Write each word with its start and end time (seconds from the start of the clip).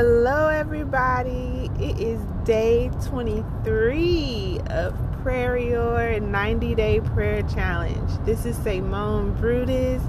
Hello, 0.00 0.46
everybody. 0.46 1.68
It 1.80 1.98
is 1.98 2.20
day 2.44 2.88
23 3.06 4.60
of 4.70 4.94
Prayer 5.24 6.20
90 6.20 6.74
Day 6.76 7.00
Prayer 7.00 7.42
Challenge. 7.42 8.08
This 8.24 8.46
is 8.46 8.56
Simone 8.58 9.34
Brutus. 9.40 10.00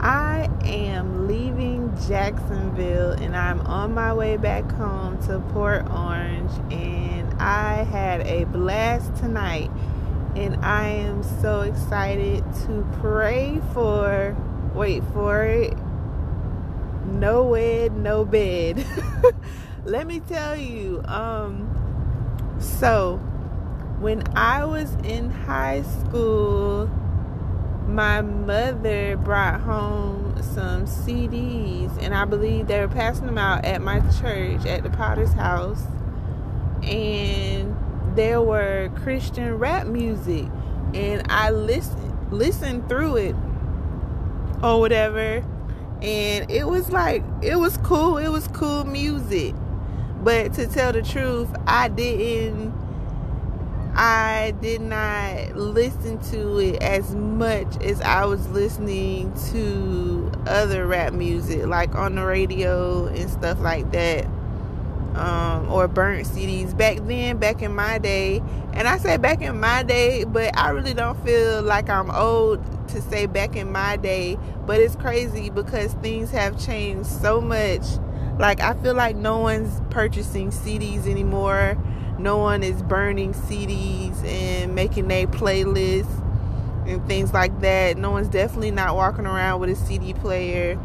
I 0.00 0.50
am 0.66 1.28
leaving 1.28 1.96
Jacksonville 2.06 3.12
and 3.12 3.34
I'm 3.34 3.62
on 3.62 3.94
my 3.94 4.12
way 4.12 4.36
back 4.36 4.70
home 4.72 5.16
to 5.28 5.40
Port 5.54 5.90
Orange. 5.90 6.52
And 6.70 7.32
I 7.40 7.84
had 7.84 8.26
a 8.26 8.44
blast 8.44 9.16
tonight. 9.16 9.70
And 10.36 10.62
I 10.62 10.88
am 10.88 11.22
so 11.40 11.62
excited 11.62 12.44
to 12.66 12.86
pray 13.00 13.62
for, 13.72 14.36
wait 14.74 15.02
for 15.14 15.42
it, 15.42 15.72
no 17.06 17.44
wed, 17.44 17.96
no 17.96 18.24
bed. 18.24 18.84
Let 19.84 20.06
me 20.06 20.20
tell 20.20 20.56
you, 20.56 21.02
um, 21.06 21.68
so 22.60 23.16
when 23.98 24.22
I 24.36 24.64
was 24.64 24.94
in 25.04 25.30
high 25.30 25.82
school, 25.82 26.86
my 27.86 28.20
mother 28.22 29.16
brought 29.16 29.60
home 29.60 30.40
some 30.42 30.86
CDs, 30.86 31.96
and 32.02 32.14
I 32.14 32.24
believe 32.24 32.68
they 32.68 32.80
were 32.80 32.88
passing 32.88 33.26
them 33.26 33.38
out 33.38 33.64
at 33.64 33.82
my 33.82 34.00
church 34.20 34.64
at 34.66 34.82
the 34.82 34.90
Potter's 34.90 35.32
house. 35.32 35.82
And 36.82 37.76
there 38.16 38.40
were 38.40 38.90
Christian 38.96 39.54
rap 39.58 39.86
music, 39.86 40.46
and 40.94 41.24
I 41.28 41.50
listened 41.50 42.32
listened 42.32 42.88
through 42.88 43.16
it 43.16 43.36
or 44.62 44.80
whatever 44.80 45.44
and 46.02 46.50
it 46.50 46.66
was 46.66 46.90
like 46.90 47.22
it 47.42 47.56
was 47.56 47.76
cool 47.78 48.18
it 48.18 48.28
was 48.28 48.48
cool 48.48 48.84
music 48.84 49.54
but 50.22 50.52
to 50.52 50.66
tell 50.66 50.92
the 50.92 51.02
truth 51.02 51.48
i 51.66 51.88
didn't 51.88 52.72
i 53.94 54.52
did 54.60 54.80
not 54.80 55.54
listen 55.54 56.18
to 56.18 56.58
it 56.58 56.82
as 56.82 57.14
much 57.14 57.80
as 57.82 58.00
i 58.00 58.24
was 58.24 58.48
listening 58.48 59.32
to 59.52 60.32
other 60.46 60.86
rap 60.86 61.12
music 61.12 61.66
like 61.66 61.94
on 61.94 62.16
the 62.16 62.24
radio 62.24 63.06
and 63.06 63.30
stuff 63.30 63.60
like 63.60 63.90
that 63.92 64.26
um, 65.14 65.70
or 65.70 65.88
burnt 65.88 66.26
CDs 66.26 66.76
back 66.76 66.98
then, 67.06 67.36
back 67.36 67.62
in 67.62 67.74
my 67.74 67.98
day. 67.98 68.42
And 68.72 68.88
I 68.88 68.98
say 68.98 69.16
back 69.16 69.42
in 69.42 69.60
my 69.60 69.82
day, 69.82 70.24
but 70.24 70.56
I 70.56 70.70
really 70.70 70.94
don't 70.94 71.22
feel 71.24 71.62
like 71.62 71.90
I'm 71.90 72.10
old 72.10 72.60
to 72.92 73.02
say 73.02 73.26
back 73.26 73.56
in 73.56 73.70
my 73.70 73.96
day, 73.96 74.38
but 74.66 74.80
it's 74.80 74.96
crazy 74.96 75.50
because 75.50 75.92
things 75.94 76.30
have 76.30 76.58
changed 76.64 77.08
so 77.08 77.40
much. 77.40 77.82
Like 78.38 78.60
I 78.60 78.74
feel 78.74 78.94
like 78.94 79.16
no 79.16 79.38
one's 79.38 79.80
purchasing 79.90 80.50
CDs 80.50 81.06
anymore. 81.06 81.76
No 82.18 82.38
one 82.38 82.62
is 82.62 82.82
burning 82.82 83.34
CDs 83.34 84.22
and 84.24 84.74
making 84.74 85.08
their 85.08 85.26
playlists 85.26 86.18
and 86.86 87.06
things 87.06 87.32
like 87.32 87.60
that. 87.60 87.96
No 87.96 88.10
one's 88.10 88.28
definitely 88.28 88.70
not 88.70 88.96
walking 88.96 89.26
around 89.26 89.60
with 89.60 89.70
a 89.70 89.76
CD 89.76 90.14
player. 90.14 90.78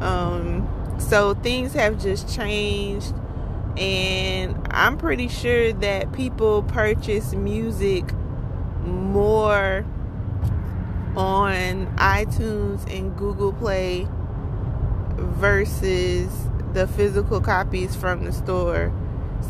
Um, 0.00 0.68
so 0.98 1.34
things 1.34 1.72
have 1.72 2.00
just 2.00 2.34
changed 2.34 3.14
and 3.76 4.68
I'm 4.70 4.98
pretty 4.98 5.28
sure 5.28 5.72
that 5.72 6.12
people 6.12 6.62
purchase 6.62 7.32
music 7.32 8.04
more 8.84 9.84
on 11.16 11.86
iTunes 11.96 12.84
and 12.92 13.16
Google 13.16 13.52
Play 13.52 14.08
versus 15.16 16.32
the 16.72 16.86
physical 16.88 17.40
copies 17.40 17.94
from 17.94 18.24
the 18.24 18.32
store. 18.32 18.92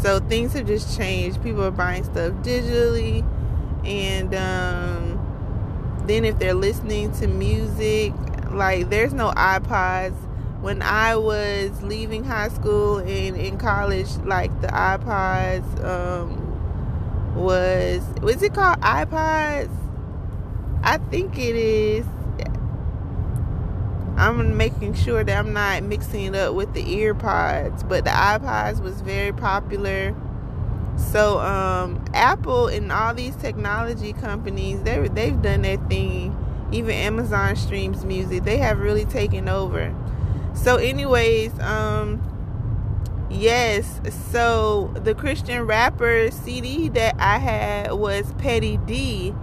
So 0.03 0.21
things 0.21 0.53
have 0.55 0.67
just 0.67 0.97
changed. 0.97 1.43
People 1.43 1.65
are 1.65 1.71
buying 1.71 2.05
stuff 2.05 2.33
digitally, 2.43 3.25
and 3.85 4.35
um, 4.35 6.03
then 6.07 6.25
if 6.25 6.39
they're 6.39 6.55
listening 6.55 7.13
to 7.13 7.27
music, 7.27 8.13
like 8.51 8.91
there's 8.91 9.15
no 9.15 9.31
iPods. 9.31 10.17
When 10.61 10.81
I 10.81 11.17
was 11.17 11.83
leaving 11.83 12.25
high 12.25 12.49
school 12.49 12.99
and 12.99 13.37
in 13.37 13.59
college, 13.59 14.09
like 14.25 14.51
the 14.63 14.69
iPods 14.69 15.85
um, 15.85 17.35
was 17.37 18.03
was 18.23 18.43
it 18.43 18.55
called 18.55 18.81
iPods? 18.81 19.84
I 20.85 20.99
think 20.99 21.39
it 21.39 21.57
is. 21.57 22.07
I'm 24.19 24.57
making 24.57 24.95
sure 24.95 25.25
that 25.25 25.37
I'm 25.37 25.55
not 25.55 25.83
mixing 25.83 26.27
it 26.27 26.35
up 26.37 26.55
with 26.55 26.75
the 26.75 26.85
earpods, 26.85 27.89
but 27.89 28.05
the 28.05 28.11
iPods 28.11 28.81
was 28.81 29.01
very 29.01 29.33
popular. 29.33 30.15
So 30.97 31.41
um, 31.41 32.05
Apple 32.13 32.69
and 32.69 32.93
all 32.93 33.15
these 33.15 33.35
technology 33.35 34.13
companies, 34.13 34.83
they 34.83 35.09
they've 35.09 35.41
done 35.41 35.63
their 35.63 35.79
thing. 35.89 36.37
Even 36.71 36.95
Amazon 36.95 37.57
streams 37.57 38.05
music. 38.05 38.45
They 38.45 38.59
have 38.59 38.79
really 38.79 39.07
taken 39.07 39.49
over. 39.49 39.95
So, 40.55 40.77
anyways, 40.77 41.59
um, 41.61 42.21
yes. 43.31 44.01
So 44.33 44.93
the 44.97 45.15
Christian 45.15 45.63
rapper 45.63 46.31
CD 46.31 46.91
that 46.91 47.17
I 47.19 47.39
had 47.39 47.93
was 47.93 48.33
Pettidee 48.35 49.35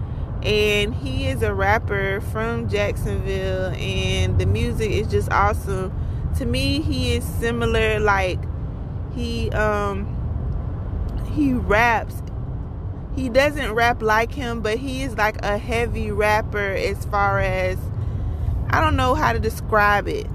and 0.43 0.95
he 0.95 1.27
is 1.27 1.43
a 1.43 1.53
rapper 1.53 2.21
from 2.21 2.67
Jacksonville 2.67 3.73
and 3.75 4.39
the 4.39 4.45
music 4.45 4.91
is 4.91 5.07
just 5.07 5.31
awesome. 5.31 5.93
To 6.37 6.45
me 6.45 6.81
he 6.81 7.13
is 7.13 7.23
similar 7.23 7.99
like 7.99 8.39
he 9.13 9.51
um 9.51 10.17
he 11.33 11.53
raps. 11.53 12.21
He 13.15 13.29
doesn't 13.29 13.73
rap 13.73 14.01
like 14.01 14.33
him 14.33 14.61
but 14.61 14.77
he 14.77 15.03
is 15.03 15.15
like 15.17 15.43
a 15.43 15.57
heavy 15.57 16.11
rapper 16.11 16.57
as 16.57 17.05
far 17.05 17.39
as 17.39 17.77
I 18.69 18.81
don't 18.81 18.95
know 18.95 19.13
how 19.15 19.33
to 19.33 19.39
describe 19.39 20.07
it. 20.07 20.27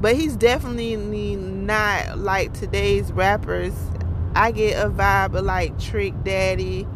But 0.00 0.16
he's 0.16 0.36
definitely 0.36 1.36
not 1.36 2.18
like 2.18 2.52
today's 2.52 3.10
rappers. 3.12 3.72
I 4.34 4.50
get 4.50 4.84
a 4.84 4.90
vibe 4.90 5.34
of 5.34 5.44
like 5.44 5.78
Trick 5.78 6.12
Daddy 6.24 6.86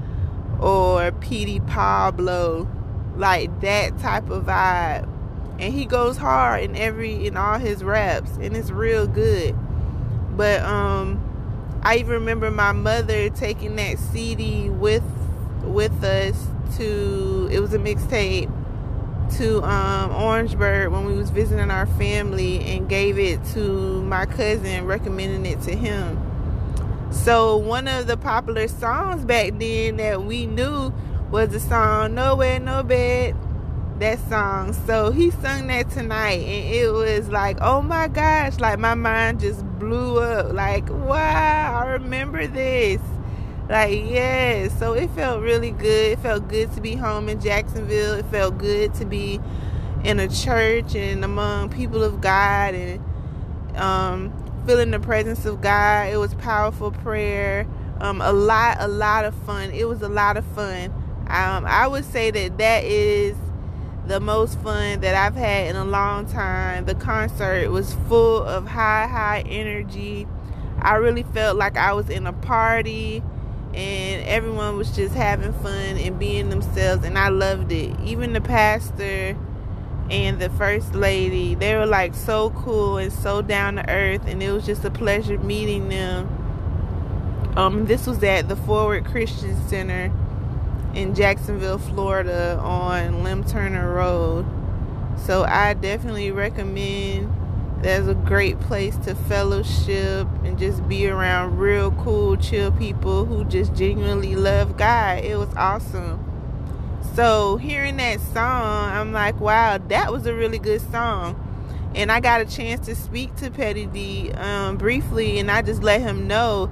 or 0.60 1.12
Petey 1.12 1.60
Pablo, 1.60 2.68
like 3.16 3.60
that 3.60 3.98
type 3.98 4.30
of 4.30 4.44
vibe. 4.44 5.08
And 5.58 5.74
he 5.74 5.86
goes 5.86 6.16
hard 6.16 6.62
in 6.62 6.76
every 6.76 7.26
in 7.26 7.36
all 7.36 7.58
his 7.58 7.82
raps, 7.82 8.30
and 8.40 8.56
it's 8.56 8.70
real 8.70 9.06
good. 9.06 9.56
But 10.36 10.62
um, 10.62 11.80
I 11.82 11.96
even 11.96 12.12
remember 12.12 12.50
my 12.50 12.72
mother 12.72 13.28
taking 13.30 13.76
that 13.76 13.98
CD 13.98 14.68
with 14.70 15.02
with 15.64 16.04
us 16.04 16.46
to 16.76 17.48
it 17.50 17.60
was 17.60 17.74
a 17.74 17.78
mixtape 17.78 18.52
to 19.36 19.62
um, 19.62 20.10
Orangeburg 20.12 20.90
when 20.90 21.04
we 21.04 21.14
was 21.14 21.30
visiting 21.30 21.70
our 21.70 21.86
family 21.86 22.60
and 22.60 22.88
gave 22.88 23.18
it 23.18 23.44
to 23.52 24.02
my 24.02 24.26
cousin, 24.26 24.86
recommending 24.86 25.44
it 25.44 25.60
to 25.62 25.74
him 25.74 26.17
so 27.10 27.56
one 27.56 27.88
of 27.88 28.06
the 28.06 28.16
popular 28.16 28.68
songs 28.68 29.24
back 29.24 29.52
then 29.58 29.96
that 29.96 30.24
we 30.24 30.46
knew 30.46 30.92
was 31.30 31.50
the 31.50 31.60
song 31.60 32.14
No 32.14 32.36
Wed 32.36 32.62
No 32.62 32.82
Bed. 32.82 33.36
That 33.98 34.20
song. 34.28 34.72
So 34.72 35.10
he 35.10 35.30
sung 35.30 35.66
that 35.66 35.90
tonight 35.90 36.38
and 36.38 36.74
it 36.74 36.92
was 36.92 37.28
like, 37.28 37.58
oh 37.60 37.82
my 37.82 38.06
gosh, 38.06 38.60
like 38.60 38.78
my 38.78 38.94
mind 38.94 39.40
just 39.40 39.64
blew 39.78 40.20
up. 40.20 40.52
Like, 40.52 40.88
wow, 40.88 41.82
I 41.82 41.86
remember 41.92 42.46
this. 42.46 43.00
Like, 43.68 44.04
yes. 44.04 44.78
So 44.78 44.92
it 44.92 45.10
felt 45.10 45.42
really 45.42 45.72
good. 45.72 46.12
It 46.12 46.20
felt 46.20 46.46
good 46.46 46.72
to 46.74 46.80
be 46.80 46.94
home 46.94 47.28
in 47.28 47.40
Jacksonville. 47.40 48.14
It 48.14 48.26
felt 48.26 48.56
good 48.58 48.94
to 48.94 49.04
be 49.04 49.40
in 50.04 50.20
a 50.20 50.28
church 50.28 50.94
and 50.94 51.24
among 51.24 51.70
people 51.70 52.04
of 52.04 52.20
God 52.20 52.74
and 52.74 53.04
um 53.76 54.32
feeling 54.68 54.90
the 54.90 55.00
presence 55.00 55.46
of 55.46 55.62
God. 55.62 56.12
It 56.12 56.18
was 56.18 56.34
powerful 56.34 56.90
prayer. 56.90 57.66
Um, 58.02 58.20
a 58.20 58.34
lot, 58.34 58.76
a 58.80 58.86
lot 58.86 59.24
of 59.24 59.34
fun. 59.44 59.70
It 59.70 59.88
was 59.88 60.02
a 60.02 60.10
lot 60.10 60.36
of 60.36 60.44
fun. 60.48 60.92
Um, 61.28 61.64
I 61.66 61.86
would 61.88 62.04
say 62.04 62.30
that 62.30 62.58
that 62.58 62.84
is 62.84 63.34
the 64.06 64.20
most 64.20 64.60
fun 64.60 65.00
that 65.00 65.14
I've 65.14 65.34
had 65.34 65.68
in 65.68 65.76
a 65.76 65.86
long 65.86 66.26
time. 66.26 66.84
The 66.84 66.94
concert 66.94 67.70
was 67.70 67.94
full 68.08 68.42
of 68.42 68.66
high, 68.66 69.06
high 69.06 69.42
energy. 69.48 70.26
I 70.82 70.96
really 70.96 71.22
felt 71.22 71.56
like 71.56 71.78
I 71.78 71.94
was 71.94 72.10
in 72.10 72.26
a 72.26 72.34
party 72.34 73.22
and 73.72 74.22
everyone 74.28 74.76
was 74.76 74.94
just 74.94 75.14
having 75.14 75.54
fun 75.54 75.96
and 75.96 76.18
being 76.18 76.50
themselves 76.50 77.06
and 77.06 77.16
I 77.16 77.30
loved 77.30 77.72
it. 77.72 77.98
Even 78.04 78.34
the 78.34 78.42
pastor 78.42 79.34
and 80.10 80.40
the 80.40 80.50
first 80.50 80.94
lady 80.94 81.54
they 81.56 81.76
were 81.76 81.86
like 81.86 82.14
so 82.14 82.50
cool 82.50 82.98
and 82.98 83.12
so 83.12 83.42
down 83.42 83.76
to 83.76 83.90
earth 83.90 84.22
and 84.26 84.42
it 84.42 84.50
was 84.52 84.66
just 84.66 84.84
a 84.84 84.90
pleasure 84.90 85.38
meeting 85.38 85.88
them 85.88 86.48
um 87.56 87.86
this 87.86 88.06
was 88.06 88.22
at 88.22 88.48
the 88.48 88.56
forward 88.56 89.04
christian 89.04 89.56
center 89.68 90.12
in 90.94 91.14
jacksonville 91.14 91.78
florida 91.78 92.58
on 92.62 93.22
lem 93.22 93.44
turner 93.44 93.92
road 93.94 94.46
so 95.16 95.44
i 95.44 95.74
definitely 95.74 96.30
recommend 96.30 97.30
There's 97.82 98.08
a 98.08 98.14
great 98.14 98.58
place 98.60 98.96
to 98.98 99.14
fellowship 99.14 100.26
and 100.44 100.58
just 100.58 100.88
be 100.88 101.08
around 101.08 101.58
real 101.58 101.92
cool, 101.92 102.36
chill 102.36 102.72
people 102.72 103.24
who 103.26 103.44
just 103.44 103.74
genuinely 103.74 104.34
love 104.34 104.76
God. 104.76 105.24
It 105.24 105.38
was 105.38 105.54
awesome. 105.56 106.27
So, 107.18 107.56
hearing 107.56 107.96
that 107.96 108.20
song, 108.20 108.92
I'm 108.92 109.12
like, 109.12 109.40
wow, 109.40 109.78
that 109.88 110.12
was 110.12 110.24
a 110.26 110.32
really 110.32 110.60
good 110.60 110.80
song. 110.92 111.34
And 111.96 112.12
I 112.12 112.20
got 112.20 112.42
a 112.42 112.44
chance 112.44 112.86
to 112.86 112.94
speak 112.94 113.34
to 113.38 113.50
Pettidee 113.50 114.38
um, 114.38 114.76
briefly, 114.76 115.40
and 115.40 115.50
I 115.50 115.62
just 115.62 115.82
let 115.82 116.00
him 116.00 116.28
know 116.28 116.70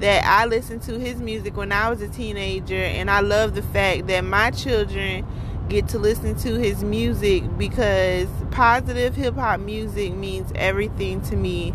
that 0.00 0.22
I 0.26 0.44
listened 0.44 0.82
to 0.82 0.98
his 0.98 1.16
music 1.16 1.56
when 1.56 1.72
I 1.72 1.88
was 1.88 2.02
a 2.02 2.08
teenager, 2.08 2.74
and 2.74 3.10
I 3.10 3.20
love 3.20 3.54
the 3.54 3.62
fact 3.62 4.06
that 4.08 4.20
my 4.22 4.50
children 4.50 5.26
get 5.70 5.88
to 5.88 5.98
listen 5.98 6.34
to 6.40 6.58
his 6.58 6.84
music 6.84 7.44
because 7.56 8.28
positive 8.50 9.16
hip 9.16 9.36
hop 9.36 9.60
music 9.60 10.12
means 10.12 10.52
everything 10.56 11.22
to 11.22 11.36
me. 11.36 11.72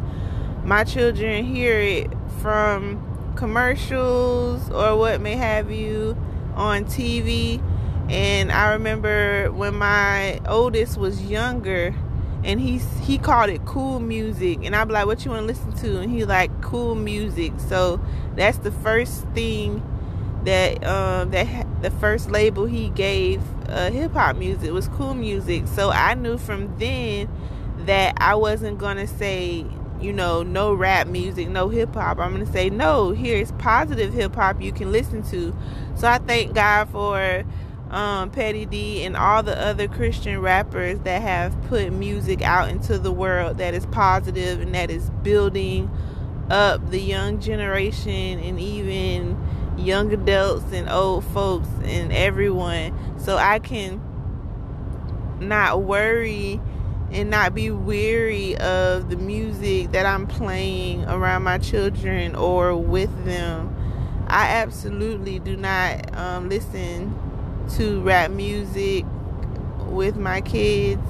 My 0.63 0.83
children 0.83 1.43
hear 1.43 1.79
it 1.79 2.13
from 2.39 3.33
commercials 3.35 4.69
or 4.69 4.95
what 4.95 5.21
may 5.21 5.37
have 5.37 5.71
you 5.71 6.15
on 6.53 6.85
TV. 6.85 7.59
And 8.11 8.51
I 8.51 8.73
remember 8.73 9.49
when 9.53 9.75
my 9.75 10.41
oldest 10.45 10.97
was 10.97 11.23
younger 11.23 11.95
and 12.43 12.59
he 12.59 12.79
he 13.01 13.17
called 13.17 13.49
it 13.49 13.65
cool 13.65 14.01
music 14.01 14.59
and 14.63 14.75
I'd 14.75 14.89
be 14.89 14.93
like, 14.93 15.05
What 15.05 15.23
you 15.23 15.31
wanna 15.31 15.47
listen 15.47 15.71
to? 15.77 16.01
And 16.01 16.11
he 16.11 16.25
like 16.25 16.61
cool 16.61 16.93
music. 16.93 17.53
So 17.57 18.01
that's 18.35 18.57
the 18.57 18.71
first 18.71 19.25
thing 19.29 19.81
that 20.43 20.83
um, 20.85 21.31
that 21.31 21.65
the 21.81 21.89
first 21.89 22.29
label 22.29 22.65
he 22.65 22.89
gave 22.89 23.41
uh, 23.69 23.89
hip 23.91 24.11
hop 24.11 24.35
music 24.35 24.73
was 24.73 24.89
cool 24.89 25.13
music. 25.13 25.67
So 25.67 25.89
I 25.89 26.13
knew 26.13 26.37
from 26.37 26.77
then 26.79 27.29
that 27.85 28.15
I 28.17 28.35
wasn't 28.35 28.77
gonna 28.77 29.07
say 29.07 29.65
you 30.01 30.11
know 30.11 30.43
no 30.43 30.73
rap 30.73 31.07
music, 31.07 31.47
no 31.47 31.69
hip 31.69 31.93
hop. 31.93 32.19
I'm 32.19 32.33
gonna 32.33 32.51
say 32.51 32.69
no. 32.69 33.11
Here's 33.11 33.53
positive 33.53 34.13
hip 34.13 34.35
hop 34.35 34.61
you 34.61 34.73
can 34.73 34.91
listen 34.91 35.23
to. 35.29 35.55
So 35.95 36.09
I 36.09 36.17
thank 36.17 36.53
God 36.53 36.89
for 36.89 37.45
um, 37.91 38.31
Pettidee 38.31 39.05
and 39.05 39.17
all 39.17 39.43
the 39.43 39.59
other 39.59 39.87
Christian 39.87 40.39
rappers 40.39 40.99
that 40.99 41.21
have 41.21 41.53
put 41.67 41.91
music 41.91 42.41
out 42.41 42.69
into 42.69 42.97
the 42.97 43.11
world 43.11 43.57
that 43.57 43.73
is 43.73 43.85
positive 43.87 44.61
and 44.61 44.73
that 44.73 44.89
is 44.89 45.09
building 45.21 45.91
up 46.49 46.89
the 46.89 46.99
young 46.99 47.39
generation 47.39 48.39
and 48.39 48.59
even 48.59 49.37
young 49.77 50.11
adults 50.13 50.71
and 50.71 50.89
old 50.89 51.25
folks 51.25 51.67
and 51.83 52.13
everyone 52.13 52.97
so 53.19 53.37
I 53.37 53.59
can 53.59 54.01
not 55.39 55.83
worry 55.83 56.61
and 57.11 57.29
not 57.29 57.53
be 57.53 57.71
weary 57.71 58.55
of 58.57 59.09
the 59.09 59.17
music 59.17 59.91
that 59.91 60.05
I'm 60.05 60.27
playing 60.27 61.03
around 61.05 61.43
my 61.43 61.57
children 61.57 62.35
or 62.35 62.75
with 62.75 63.25
them. 63.25 63.75
I 64.27 64.47
absolutely 64.47 65.39
do 65.39 65.57
not 65.57 66.15
um, 66.17 66.47
listen 66.47 67.13
to 67.69 68.01
rap 68.01 68.31
music 68.31 69.05
with 69.87 70.15
my 70.15 70.41
kids. 70.41 71.01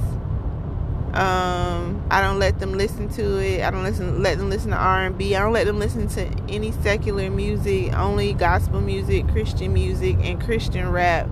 Um, 1.14 2.06
I 2.10 2.22
don't 2.22 2.40
let 2.40 2.60
them 2.60 2.74
listen 2.74 3.10
to 3.10 3.38
it. 3.40 3.64
I 3.64 3.70
don't 3.70 3.84
listen 3.84 4.24
let 4.24 4.38
them 4.38 4.50
listen 4.50 4.72
to 4.72 4.78
R&B. 4.78 5.36
I 5.36 5.40
don't 5.40 5.52
let 5.52 5.68
them 5.68 5.80
listen 5.80 6.08
to 6.10 6.26
any 6.48 6.72
secular 6.72 7.30
music, 7.30 7.94
only 7.94 8.34
gospel 8.34 8.80
music, 8.80 9.28
Christian 9.30 9.74
music 9.74 10.18
and 10.22 10.42
Christian 10.42 10.90
rap. 10.90 11.30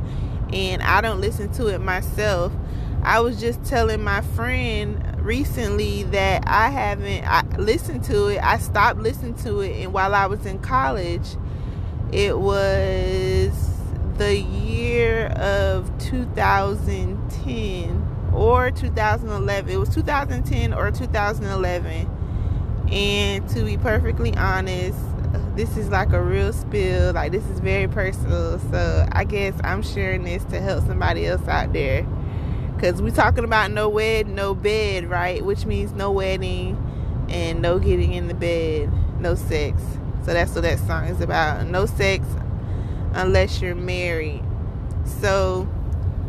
And 0.51 0.81
I 0.81 0.99
don't 1.01 1.21
listen 1.21 1.51
to 1.53 1.67
it 1.67 1.79
myself. 1.79 2.51
I 3.03 3.21
was 3.21 3.39
just 3.39 3.63
telling 3.63 4.03
my 4.03 4.19
friend 4.21 5.01
recently 5.21 6.03
that 6.03 6.43
I 6.45 6.69
haven't 6.69 7.25
I 7.25 7.43
listened 7.57 8.03
to 8.05 8.27
it. 8.27 8.43
I 8.43 8.57
stopped 8.57 8.99
listening 8.99 9.35
to 9.43 9.61
it 9.61 9.81
and 9.81 9.93
while 9.93 10.13
I 10.13 10.25
was 10.25 10.45
in 10.45 10.59
college, 10.59 11.27
it 12.11 12.37
was 12.37 13.68
the 14.19 14.37
year 14.37 15.25
of 15.37 15.97
2010 15.97 18.29
or 18.33 18.69
2011. 18.69 19.73
It 19.73 19.77
was 19.77 19.89
2010 19.95 20.73
or 20.73 20.91
2011. 20.91 22.17
And 22.91 23.47
to 23.49 23.63
be 23.63 23.77
perfectly 23.77 24.35
honest, 24.35 24.99
this 25.55 25.77
is 25.77 25.87
like 25.89 26.11
a 26.11 26.21
real 26.21 26.51
spill. 26.51 27.13
Like 27.13 27.31
this 27.31 27.45
is 27.45 27.61
very 27.61 27.87
personal. 27.87 28.59
So 28.59 29.07
I 29.09 29.23
guess 29.23 29.53
I'm 29.63 29.81
sharing 29.81 30.25
this 30.25 30.43
to 30.45 30.59
help 30.59 30.85
somebody 30.85 31.25
else 31.25 31.47
out 31.47 31.71
there. 31.71 32.05
Cause 32.79 33.01
we're 33.01 33.11
talking 33.11 33.45
about 33.45 33.71
no 33.71 33.87
wed, 33.87 34.27
no 34.27 34.53
bed, 34.53 35.09
right? 35.09 35.45
Which 35.45 35.65
means 35.65 35.93
no 35.93 36.11
wedding 36.11 36.75
and 37.29 37.61
no 37.61 37.79
getting 37.79 38.11
in 38.11 38.27
the 38.27 38.33
bed, 38.33 38.91
no 39.21 39.35
sex. 39.35 39.81
So 40.25 40.33
that's 40.33 40.53
what 40.53 40.63
that 40.63 40.79
song 40.79 41.05
is 41.05 41.21
about. 41.21 41.65
No 41.67 41.85
sex 41.85 42.25
unless 43.13 43.61
you're 43.61 43.75
married. 43.75 44.43
So 45.21 45.63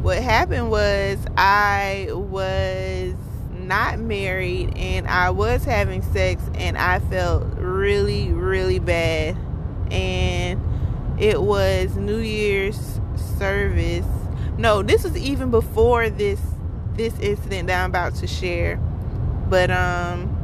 what 0.03 0.19
happened 0.19 0.71
was 0.71 1.19
I 1.37 2.09
was 2.11 3.15
not 3.53 3.99
married 3.99 4.77
and 4.77 5.06
I 5.06 5.31
was 5.31 5.65
having 5.65 6.03
sex 6.03 6.43
and 6.55 6.77
I 6.77 6.99
felt 6.99 7.44
really, 7.56 8.32
really 8.32 8.79
bad. 8.79 9.37
And 9.91 10.61
it 11.19 11.41
was 11.43 11.97
New 11.97 12.19
Year's 12.19 13.00
service. 13.38 14.06
No, 14.56 14.82
this 14.82 15.05
was 15.05 15.17
even 15.17 15.50
before 15.50 16.11
this 16.11 16.41
this 16.94 17.19
incident 17.21 17.69
that 17.69 17.85
I'm 17.85 17.91
about 17.91 18.15
to 18.17 18.27
share. 18.27 18.77
But 19.49 19.71
um 19.71 20.37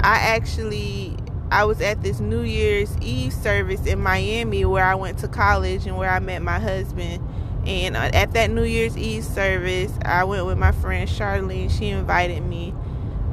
I 0.00 0.16
actually 0.16 1.16
I 1.50 1.64
was 1.64 1.80
at 1.80 2.02
this 2.02 2.20
New 2.20 2.42
Year's 2.42 2.96
Eve 3.00 3.32
service 3.32 3.86
in 3.86 4.00
Miami 4.00 4.64
where 4.64 4.84
I 4.84 4.94
went 4.94 5.18
to 5.18 5.28
college 5.28 5.86
and 5.86 5.96
where 5.96 6.10
I 6.10 6.18
met 6.18 6.42
my 6.42 6.58
husband 6.58 7.22
and 7.68 7.98
uh, 7.98 8.10
at 8.14 8.32
that 8.32 8.50
New 8.50 8.64
Year's 8.64 8.96
Eve 8.96 9.24
service, 9.24 9.92
I 10.02 10.24
went 10.24 10.46
with 10.46 10.56
my 10.56 10.72
friend 10.72 11.08
Charlene. 11.08 11.70
She 11.70 11.88
invited 11.88 12.42
me. 12.42 12.72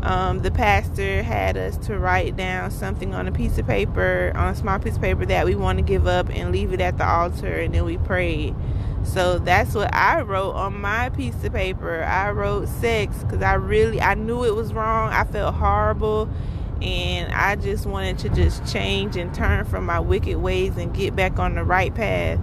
Um, 0.01 0.39
the 0.39 0.51
pastor 0.51 1.23
had 1.23 1.55
us 1.55 1.77
to 1.87 1.97
write 1.97 2.35
down 2.35 2.69
something 2.69 3.15
on 3.15 3.27
a 3.27 3.31
piece 3.31 3.57
of 3.57 3.65
paper, 3.65 4.33
on 4.35 4.49
a 4.49 4.55
small 4.55 4.77
piece 4.77 4.97
of 4.97 5.01
paper 5.01 5.25
that 5.25 5.45
we 5.45 5.55
want 5.55 5.79
to 5.79 5.83
give 5.83 6.05
up 6.05 6.29
and 6.29 6.51
leave 6.51 6.73
it 6.73 6.81
at 6.81 6.97
the 6.97 7.07
altar, 7.07 7.47
and 7.47 7.73
then 7.73 7.85
we 7.85 7.97
prayed. 7.97 8.53
So 9.03 9.39
that's 9.39 9.73
what 9.73 9.93
I 9.95 10.21
wrote 10.21 10.51
on 10.51 10.81
my 10.81 11.09
piece 11.09 11.41
of 11.43 11.53
paper. 11.53 12.03
I 12.03 12.31
wrote 12.31 12.67
sex 12.67 13.23
because 13.23 13.41
I 13.41 13.53
really 13.53 14.01
I 14.01 14.15
knew 14.15 14.43
it 14.43 14.53
was 14.53 14.73
wrong. 14.73 15.11
I 15.13 15.23
felt 15.23 15.55
horrible, 15.55 16.29
and 16.81 17.31
I 17.33 17.55
just 17.55 17.85
wanted 17.85 18.17
to 18.19 18.29
just 18.29 18.65
change 18.71 19.15
and 19.15 19.33
turn 19.33 19.65
from 19.65 19.85
my 19.85 19.99
wicked 19.99 20.37
ways 20.37 20.77
and 20.77 20.93
get 20.93 21.15
back 21.15 21.39
on 21.39 21.55
the 21.55 21.63
right 21.63 21.93
path 21.93 22.39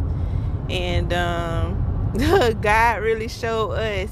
and 0.70 1.12
um, 1.12 2.12
God 2.60 3.02
really 3.02 3.28
showed 3.28 3.72
us 3.72 4.10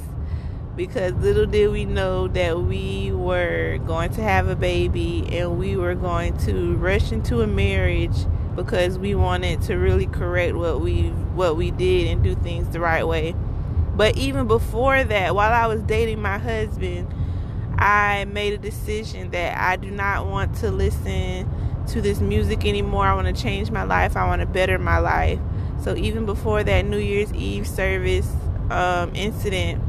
because 0.77 1.12
little 1.15 1.47
did 1.47 1.71
we 1.71 1.85
know 1.85 2.29
that 2.29 2.61
we 2.61 3.12
were 3.12 3.79
going 3.87 4.11
to 4.12 4.23
have 4.23 4.49
a 4.49 4.57
baby 4.57 5.27
and 5.33 5.59
we 5.59 5.77
were 5.77 5.95
going 5.95 6.37
to 6.39 6.77
rush 6.77 7.12
into 7.12 7.43
a 7.43 7.47
marriage 7.47 8.17
because 8.57 8.99
we 8.99 9.15
wanted 9.15 9.62
to 9.62 9.77
really 9.77 10.07
correct 10.07 10.55
what 10.55 10.81
we 10.81 11.09
what 11.35 11.57
we 11.57 11.71
did 11.71 12.09
and 12.09 12.23
do 12.23 12.35
things 12.37 12.69
the 12.71 12.81
right 12.81 13.07
way. 13.07 13.35
But 13.97 14.17
even 14.17 14.47
before 14.47 15.03
that, 15.05 15.35
while 15.35 15.53
I 15.53 15.67
was 15.67 15.83
dating 15.83 16.23
my 16.23 16.39
husband, 16.39 17.12
I 17.80 18.26
made 18.26 18.52
a 18.52 18.58
decision 18.58 19.30
that 19.30 19.58
I 19.58 19.76
do 19.76 19.90
not 19.90 20.26
want 20.26 20.54
to 20.56 20.70
listen 20.70 21.49
to 21.88 22.00
this 22.00 22.20
music 22.20 22.64
anymore. 22.66 23.06
I 23.06 23.14
want 23.14 23.34
to 23.34 23.42
change 23.42 23.70
my 23.70 23.84
life. 23.84 24.16
I 24.16 24.26
want 24.26 24.40
to 24.40 24.46
better 24.46 24.78
my 24.78 24.99
life. 24.99 25.38
So 25.82 25.96
even 25.96 26.26
before 26.26 26.62
that 26.62 26.84
New 26.84 26.99
Year's 26.99 27.32
Eve 27.32 27.66
service 27.66 28.30
um, 28.70 29.14
incident, 29.14 29.82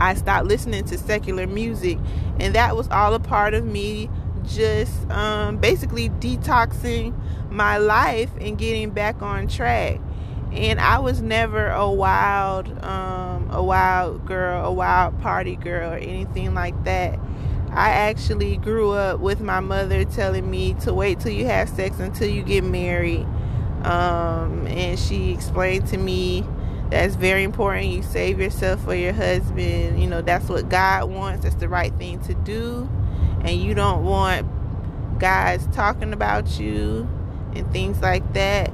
I 0.00 0.14
stopped 0.14 0.46
listening 0.46 0.84
to 0.86 0.98
secular 0.98 1.46
music, 1.46 1.98
and 2.40 2.54
that 2.54 2.74
was 2.74 2.88
all 2.88 3.14
a 3.14 3.20
part 3.20 3.54
of 3.54 3.64
me 3.64 4.08
just 4.46 5.08
um, 5.10 5.58
basically 5.58 6.08
detoxing 6.08 7.14
my 7.50 7.76
life 7.76 8.30
and 8.40 8.58
getting 8.58 8.90
back 8.90 9.20
on 9.22 9.46
track. 9.46 10.00
And 10.52 10.80
I 10.80 10.98
was 10.98 11.22
never 11.22 11.68
a 11.68 11.88
wild, 11.88 12.66
um, 12.82 13.29
wild 13.70 14.26
girl, 14.26 14.66
a 14.66 14.72
wild 14.72 15.20
party 15.20 15.54
girl, 15.54 15.92
or 15.92 15.96
anything 15.96 16.54
like 16.54 16.84
that. 16.84 17.18
I 17.70 17.90
actually 17.90 18.56
grew 18.56 18.90
up 18.90 19.20
with 19.20 19.40
my 19.40 19.60
mother 19.60 20.04
telling 20.04 20.50
me 20.50 20.74
to 20.80 20.92
wait 20.92 21.20
till 21.20 21.30
you 21.32 21.46
have 21.46 21.68
sex 21.68 22.00
until 22.00 22.28
you 22.28 22.42
get 22.42 22.64
married 22.64 23.26
um, 23.84 24.66
and 24.66 24.98
she 24.98 25.30
explained 25.30 25.86
to 25.88 25.96
me 25.96 26.44
that's 26.90 27.14
very 27.14 27.44
important. 27.44 27.86
You 27.86 28.02
save 28.02 28.40
yourself 28.40 28.82
for 28.82 28.94
your 28.94 29.12
husband. 29.12 30.00
You 30.02 30.08
know, 30.08 30.22
that's 30.22 30.48
what 30.48 30.68
God 30.68 31.08
wants. 31.08 31.44
That's 31.44 31.54
the 31.54 31.68
right 31.68 31.94
thing 31.96 32.18
to 32.24 32.34
do. 32.34 32.90
And 33.42 33.62
you 33.62 33.74
don't 33.74 34.04
want 34.04 34.48
guys 35.20 35.66
talking 35.72 36.12
about 36.12 36.58
you 36.58 37.08
and 37.54 37.70
things 37.72 38.00
like 38.00 38.32
that. 38.34 38.72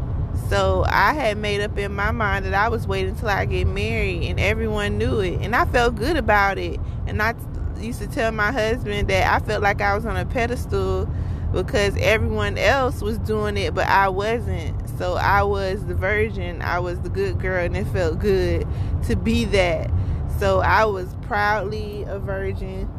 So 0.49 0.85
I 0.88 1.12
had 1.12 1.38
made 1.38 1.61
up 1.61 1.76
in 1.76 1.95
my 1.95 2.12
mind 2.12 2.45
that 2.45 2.55
I 2.55 2.69
was 2.69 2.87
waiting 2.87 3.11
until 3.11 3.28
I 3.28 3.45
get 3.47 3.66
married 3.66 4.25
and 4.25 4.38
everyone 4.38 4.99
knew 4.99 5.21
it. 5.21 5.40
And 5.40 5.57
I 5.57 5.64
felt 5.66 5.97
good 5.97 6.16
about 6.16 6.59
it. 6.59 6.78
And 7.07 7.21
I 7.21 7.35
used 7.78 8.00
to 8.00 8.07
tell 8.07 8.31
my 8.33 8.52
husband 8.52 9.09
that 9.09 9.33
I 9.33 9.45
felt 9.45 9.62
like 9.62 9.81
I 9.81 9.95
was 9.95 10.07
on 10.07 10.16
a 10.16 10.25
pedestal 10.25 11.09
because 11.52 11.97
everyone 11.99 12.59
else 12.59 13.02
was 13.02 13.19
doing 13.19 13.57
it, 13.57 13.75
but 13.75 13.87
I 13.88 14.09
wasn't. 14.09 14.88
So 14.99 15.14
I 15.14 15.43
was 15.43 15.85
the 15.87 15.95
virgin, 15.95 16.62
I 16.62 16.78
was 16.78 17.00
the 17.00 17.09
good 17.09 17.38
girl, 17.38 17.64
and 17.64 17.76
it 17.76 17.87
felt 17.88 18.19
good 18.19 18.66
to 19.07 19.16
be 19.16 19.45
that. 19.47 19.90
So 20.38 20.61
I 20.61 20.85
was 20.85 21.14
proudly 21.23 22.05
a 22.05 22.19
virgin 22.19 22.90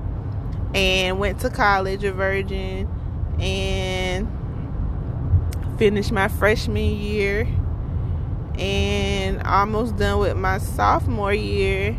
and 0.73 1.19
went 1.19 1.39
to 1.41 1.49
college 1.49 2.03
a 2.03 2.11
virgin 2.11 2.89
and 3.39 4.27
finished 5.77 6.11
my 6.11 6.27
freshman 6.27 6.97
year 6.97 7.47
and 8.57 9.41
almost 9.43 9.97
done 9.97 10.19
with 10.19 10.35
my 10.35 10.57
sophomore 10.57 11.33
year. 11.33 11.97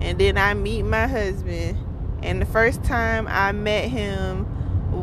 And 0.00 0.18
then 0.18 0.36
I 0.36 0.54
meet 0.54 0.82
my 0.82 1.06
husband. 1.06 1.78
And 2.22 2.40
the 2.40 2.46
first 2.46 2.82
time 2.84 3.26
I 3.28 3.52
met 3.52 3.88
him 3.88 4.46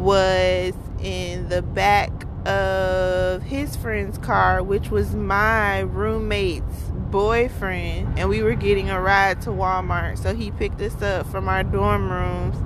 was 0.03 0.73
in 1.01 1.47
the 1.49 1.61
back 1.61 2.11
of 2.45 3.43
his 3.43 3.75
friend's 3.75 4.17
car 4.17 4.63
which 4.63 4.89
was 4.89 5.13
my 5.13 5.79
roommate's 5.79 6.91
boyfriend. 7.11 8.19
And 8.19 8.29
we 8.29 8.43
were 8.43 8.55
getting 8.55 8.89
a 8.89 9.01
ride 9.01 9.41
to 9.43 9.49
Walmart. 9.49 10.17
So 10.17 10.35
he 10.35 10.51
picked 10.51 10.81
us 10.81 11.01
up 11.01 11.27
from 11.27 11.47
our 11.47 11.63
dorm 11.63 12.11
rooms. 12.11 12.57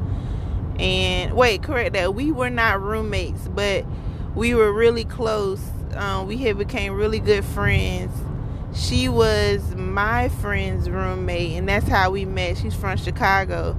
And 0.79 1.33
wait 1.33 1.61
correct 1.61 1.93
that. 1.93 2.15
We 2.15 2.31
were 2.31 2.49
not 2.49 2.81
roommates 2.81 3.47
but 3.47 3.85
we 4.35 4.53
were 4.55 4.73
really 4.73 5.05
close 5.05 5.61
um, 5.95 6.27
we 6.27 6.37
had 6.37 6.57
became 6.57 6.93
really 6.93 7.19
good 7.19 7.45
friends. 7.45 8.11
She 8.75 9.07
was 9.07 9.75
my 9.75 10.29
friend's 10.29 10.89
roommate 10.89 11.53
and 11.53 11.69
that's 11.69 11.87
how 11.87 12.09
we 12.09 12.25
met. 12.25 12.57
She's 12.57 12.73
from 12.73 12.97
chicago. 12.97 13.77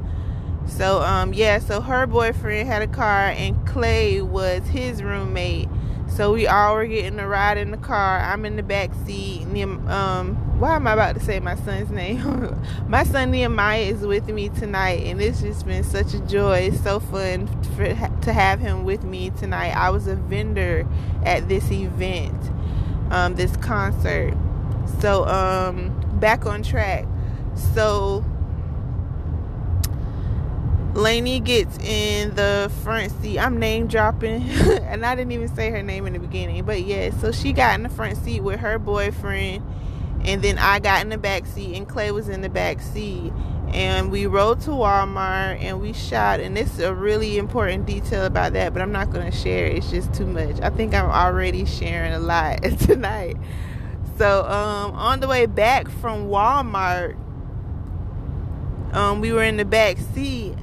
So 0.67 1.03
um 1.03 1.35
yeah 1.35 1.59
so 1.59 1.81
her 1.81 2.07
boyfriend 2.07 2.69
had 2.69 2.83
a 2.83 2.87
car 2.87 3.29
and 3.31 3.67
clay 3.67 4.23
was 4.23 4.63
his 4.69 5.03
roommate. 5.03 5.69
So 6.09 6.33
we 6.33 6.47
all 6.47 6.75
were 6.75 6.87
getting 6.87 7.19
a 7.19 7.27
ride 7.27 7.59
in 7.59 7.73
the 7.73 7.77
car. 7.77 8.21
I'm 8.21 8.45
in 8.45 8.57
the 8.57 8.63
back 8.63 8.91
seat 9.05 9.43
and 9.43 9.89
um 9.91 10.44
why 10.59 10.77
am 10.77 10.87
i 10.87 10.93
about 10.93 11.15
to 11.15 11.21
say 11.21 11.41
my 11.41 11.57
son's 11.57 11.91
name 11.91 12.57
my 12.89 13.03
son 13.03 13.31
nehemiah 13.31 13.83
is 13.83 14.03
with 14.03 14.29
me 14.29 14.49
tonight 14.51 15.03
and 15.05 15.21
it's 15.21 15.41
just 15.41 15.67
been 15.67 15.83
such 15.83 16.15
a 16.15 16.21
joy 16.21 16.59
it's 16.59 16.83
so 16.83 17.01
fun 17.01 17.47
for, 17.75 17.87
to 18.23 18.33
have 18.33 18.61
him 18.61 18.85
with 18.85 19.03
me 19.03 19.31
tonight 19.31 19.71
i 19.71 19.91
was 19.91 20.07
a 20.07 20.15
vendor 20.15 20.87
at 21.25 21.49
this 21.49 21.71
event 21.73 22.41
um 23.11 23.35
this 23.35 23.57
concert 23.57 24.35
so 25.01 25.27
um 25.27 25.93
back 26.21 26.47
on 26.47 26.63
track 26.63 27.05
so 27.75 28.25
Lainey 30.95 31.41
gets 31.41 31.77
in 31.79 32.37
the 32.37 32.71
front 32.85 33.11
seat. 33.21 33.39
I'm 33.39 33.59
name 33.59 33.89
dropping, 33.89 34.49
and 34.51 35.05
I 35.05 35.17
didn't 35.17 35.33
even 35.33 35.53
say 35.55 35.71
her 35.71 35.83
name 35.83 36.07
in 36.07 36.13
the 36.13 36.21
beginning. 36.21 36.65
But 36.65 36.83
yeah, 36.83 37.11
so 37.19 37.33
she 37.33 37.53
got 37.53 37.75
in 37.75 37.83
the 37.83 37.89
front 37.89 38.17
seat 38.19 38.43
with 38.43 38.61
her 38.61 38.79
boyfriend, 38.79 39.65
and 40.25 40.43
then 40.43 40.59
I 40.59 40.79
got 40.79 41.03
in 41.03 41.11
the 41.11 41.19
back 41.19 41.47
seat, 41.47 41.77
and 41.77 41.89
Clay 41.89 42.11
was 42.11 42.29
in 42.29 42.41
the 42.41 42.49
back 42.49 42.81
seat. 42.81 43.33
And 43.69 44.13
we 44.13 44.27
rode 44.27 44.61
to 44.63 44.71
Walmart 44.71 45.61
and 45.61 45.81
we 45.81 45.93
shot. 45.93 46.39
And 46.39 46.57
this 46.57 46.75
is 46.75 46.79
a 46.79 46.95
really 46.95 47.39
important 47.39 47.87
detail 47.87 48.25
about 48.25 48.53
that, 48.53 48.73
but 48.73 48.81
I'm 48.81 48.93
not 48.93 49.11
going 49.11 49.29
to 49.29 49.37
share. 49.37 49.67
It's 49.67 49.91
just 49.91 50.15
too 50.15 50.27
much. 50.27 50.61
I 50.61 50.71
think 50.71 50.95
I'm 50.95 51.11
already 51.11 51.65
sharing 51.65 52.13
a 52.13 52.21
lot 52.21 52.63
tonight. 52.79 53.37
So 54.17 54.45
um, 54.45 54.93
on 54.93 55.19
the 55.19 55.27
way 55.27 55.47
back 55.47 55.89
from 55.89 56.29
Walmart, 56.29 57.17
um, 58.95 59.21
we 59.21 59.33
were 59.33 59.43
in 59.43 59.57
the 59.57 59.65
back 59.65 59.99
seat, 60.15 60.55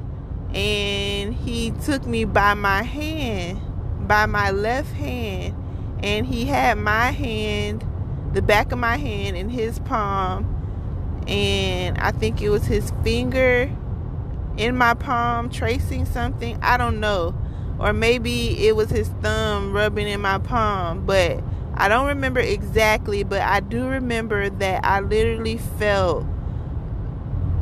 and 0.54 1.36
he 1.36 1.72
took 1.84 2.06
me 2.06 2.24
by 2.24 2.54
my 2.54 2.84
hand, 2.84 3.60
by 4.08 4.26
my 4.26 4.52
left 4.52 4.94
hand, 4.94 5.54
and 6.02 6.26
he 6.26 6.46
had 6.46 6.78
my 6.78 7.12
hand, 7.12 7.86
the 8.34 8.42
back 8.42 8.72
of 8.72 8.80
my 8.80 8.98
hand, 8.98 9.36
in 9.36 9.50
his 9.50 9.80
palm, 9.80 10.48
and 11.28 11.98
I 11.98 12.12
think 12.12 12.42
it 12.42 12.50
was 12.50 12.66
his 12.66 12.92
finger 13.04 13.72
in 14.58 14.76
my 14.76 14.94
palm 14.94 15.50
tracing 15.50 16.06
something. 16.06 16.58
I 16.62 16.78
don't 16.78 17.00
know, 17.00 17.36
or 17.80 17.94
maybe 17.94 18.68
it 18.68 18.76
was 18.76 18.90
his 18.90 19.10
thumb 19.22 19.74
rubbing 19.74 20.08
in 20.08 20.22
my 20.22 20.38
palm, 20.38 21.06
but 21.06 21.44
I 21.74 21.88
don't 21.88 22.08
remember 22.08 22.40
exactly, 22.40 23.24
but 23.24 23.42
I 23.42 23.60
do 23.60 23.88
remember 23.88 24.50
that 24.50 24.86
I 24.86 25.00
literally 25.00 25.58
felt 25.58 26.26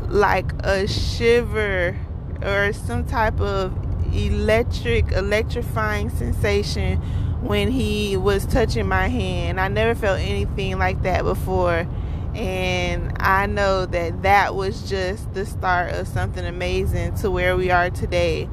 like 0.07 0.51
a 0.63 0.87
shiver 0.87 1.97
or 2.41 2.73
some 2.73 3.05
type 3.05 3.39
of 3.39 3.73
electric, 4.13 5.11
electrifying 5.11 6.09
sensation 6.09 7.01
when 7.41 7.71
he 7.71 8.17
was 8.17 8.45
touching 8.45 8.87
my 8.87 9.07
hand. 9.07 9.59
I 9.59 9.67
never 9.67 9.95
felt 9.95 10.19
anything 10.19 10.77
like 10.77 11.01
that 11.03 11.23
before. 11.23 11.87
And 12.35 13.13
I 13.19 13.47
know 13.47 13.85
that 13.87 14.21
that 14.23 14.55
was 14.55 14.89
just 14.89 15.33
the 15.33 15.45
start 15.45 15.93
of 15.93 16.07
something 16.07 16.45
amazing 16.45 17.15
to 17.15 17.31
where 17.31 17.55
we 17.55 17.71
are 17.71 17.89
today. 17.89 18.49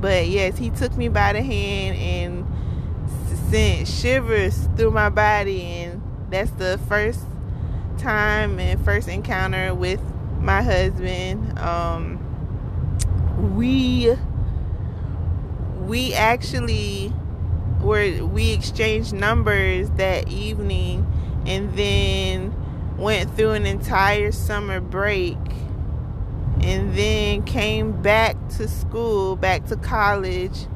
But 0.00 0.26
yes, 0.26 0.58
he 0.58 0.70
took 0.70 0.96
me 0.96 1.08
by 1.08 1.32
the 1.32 1.42
hand 1.42 1.96
and 1.96 2.46
sent 3.50 3.86
shivers 3.86 4.68
through 4.76 4.90
my 4.90 5.10
body 5.10 5.62
and 5.62 6.02
that's 6.30 6.50
the 6.52 6.80
first 6.88 7.20
time 7.98 8.58
and 8.58 8.82
first 8.82 9.08
encounter 9.08 9.74
with 9.74 10.00
my 10.40 10.62
husband 10.62 11.58
um, 11.58 12.18
we 13.54 14.16
we 15.80 16.14
actually 16.14 17.12
were 17.82 18.24
we 18.24 18.52
exchanged 18.52 19.12
numbers 19.12 19.90
that 19.90 20.28
evening 20.28 21.06
and 21.46 21.76
then 21.76 22.54
went 22.96 23.34
through 23.36 23.52
an 23.52 23.66
entire 23.66 24.32
summer 24.32 24.80
break 24.80 25.36
and 26.60 26.96
then 26.96 27.42
came 27.42 28.00
back 28.00 28.36
to 28.48 28.68
school 28.68 29.36
back 29.36 29.66
to 29.66 29.76
college 29.76 30.66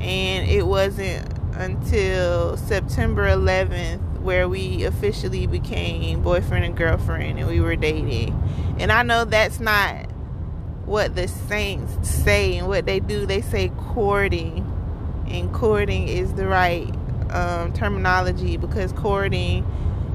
and 0.00 0.48
it 0.48 0.66
wasn't 0.66 1.38
until 1.54 2.56
September 2.56 3.26
11th, 3.26 4.20
where 4.20 4.48
we 4.48 4.84
officially 4.84 5.46
became 5.46 6.22
boyfriend 6.22 6.64
and 6.64 6.76
girlfriend 6.76 7.38
and 7.38 7.48
we 7.48 7.60
were 7.60 7.76
dating. 7.76 8.30
And 8.78 8.92
I 8.92 9.02
know 9.02 9.24
that's 9.24 9.58
not 9.58 10.10
what 10.84 11.16
the 11.16 11.26
saints 11.26 12.08
say 12.08 12.56
and 12.56 12.68
what 12.68 12.86
they 12.86 13.00
do. 13.00 13.26
They 13.26 13.40
say 13.40 13.70
courting, 13.76 14.67
and 15.30 15.52
courting 15.52 16.08
is 16.08 16.34
the 16.34 16.46
right 16.46 16.92
um, 17.30 17.72
terminology 17.72 18.56
because 18.56 18.92
courting 18.92 19.66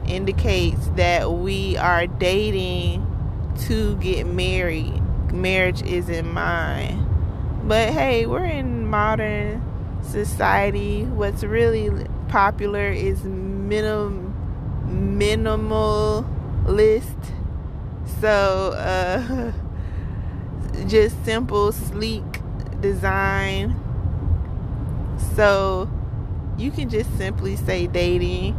indicates 0.08 0.88
that 0.96 1.32
we 1.32 1.78
are 1.78 2.08
dating 2.08 3.08
to 3.68 3.96
get 3.98 4.26
married. 4.26 5.02
Marriage 5.32 5.82
is 5.84 6.10
in 6.10 6.32
mind. 6.34 7.08
But 7.68 7.90
hey, 7.90 8.26
we're 8.26 8.46
in 8.46 8.88
modern 8.88 9.62
society, 10.04 11.04
what's 11.06 11.44
really 11.44 11.90
popular 12.28 12.90
is 12.90 13.24
minim 13.24 14.34
minimalist. 14.88 16.26
So 18.20 18.74
uh, 18.78 19.54
just 20.88 21.24
simple, 21.26 21.72
sleek 21.72 22.24
design. 22.82 23.80
So 25.36 25.90
you 26.58 26.72
can 26.72 26.90
just 26.90 27.16
simply 27.18 27.56
say 27.56 27.88
dating, 27.88 28.58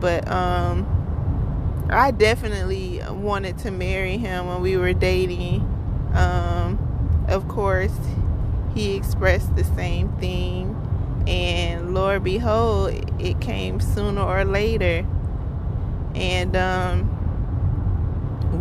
but 0.00 0.28
um, 0.28 1.86
I 1.90 2.10
definitely 2.10 3.00
wanted 3.10 3.58
to 3.58 3.70
marry 3.70 4.16
him 4.16 4.46
when 4.46 4.62
we 4.62 4.76
were 4.76 4.92
dating. 4.92 5.60
Um, 6.14 7.26
of 7.28 7.48
course, 7.48 7.96
he 8.74 8.94
expressed 8.94 9.54
the 9.56 9.64
same 9.64 10.08
thing 10.18 10.74
and 11.26 11.94
lord 11.94 12.24
behold 12.24 12.94
it 13.18 13.40
came 13.40 13.80
sooner 13.80 14.22
or 14.22 14.44
later 14.44 15.06
and 16.14 16.56
um, 16.56 17.14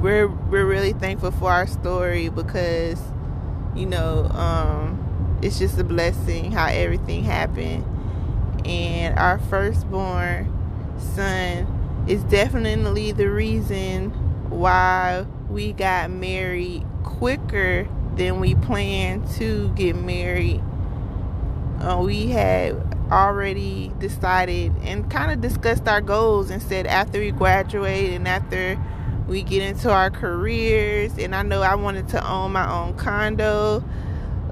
we're 0.01 0.27
we're 0.27 0.65
really 0.65 0.93
thankful 0.93 1.31
for 1.31 1.51
our 1.51 1.65
story 1.65 2.29
because 2.29 3.01
you 3.75 3.85
know 3.85 4.25
um, 4.31 4.96
it's 5.41 5.59
just 5.59 5.77
a 5.77 5.83
blessing 5.83 6.51
how 6.51 6.67
everything 6.67 7.23
happened. 7.23 7.85
And 8.65 9.17
our 9.17 9.37
firstborn 9.37 10.53
son 11.15 12.05
is 12.07 12.23
definitely 12.23 13.11
the 13.11 13.29
reason 13.29 14.11
why 14.49 15.25
we 15.49 15.73
got 15.73 16.09
married 16.09 16.85
quicker 17.03 17.87
than 18.15 18.39
we 18.39 18.55
planned 18.55 19.27
to 19.31 19.69
get 19.75 19.95
married. 19.95 20.61
Uh, 21.79 22.01
we 22.01 22.27
had 22.27 22.75
already 23.11 23.91
decided 23.99 24.73
and 24.81 25.09
kind 25.09 25.31
of 25.31 25.39
discussed 25.39 25.87
our 25.87 26.01
goals 26.01 26.49
and 26.49 26.61
said 26.61 26.85
after 26.87 27.19
we 27.19 27.31
graduate 27.31 28.11
and 28.11 28.27
after 28.27 28.77
we 29.27 29.43
get 29.43 29.61
into 29.61 29.89
our 29.89 30.09
careers 30.09 31.17
and 31.17 31.33
I 31.35 31.43
know 31.43 31.61
I 31.61 31.75
wanted 31.75 32.09
to 32.09 32.29
own 32.29 32.51
my 32.51 32.69
own 32.69 32.95
condo 32.95 33.83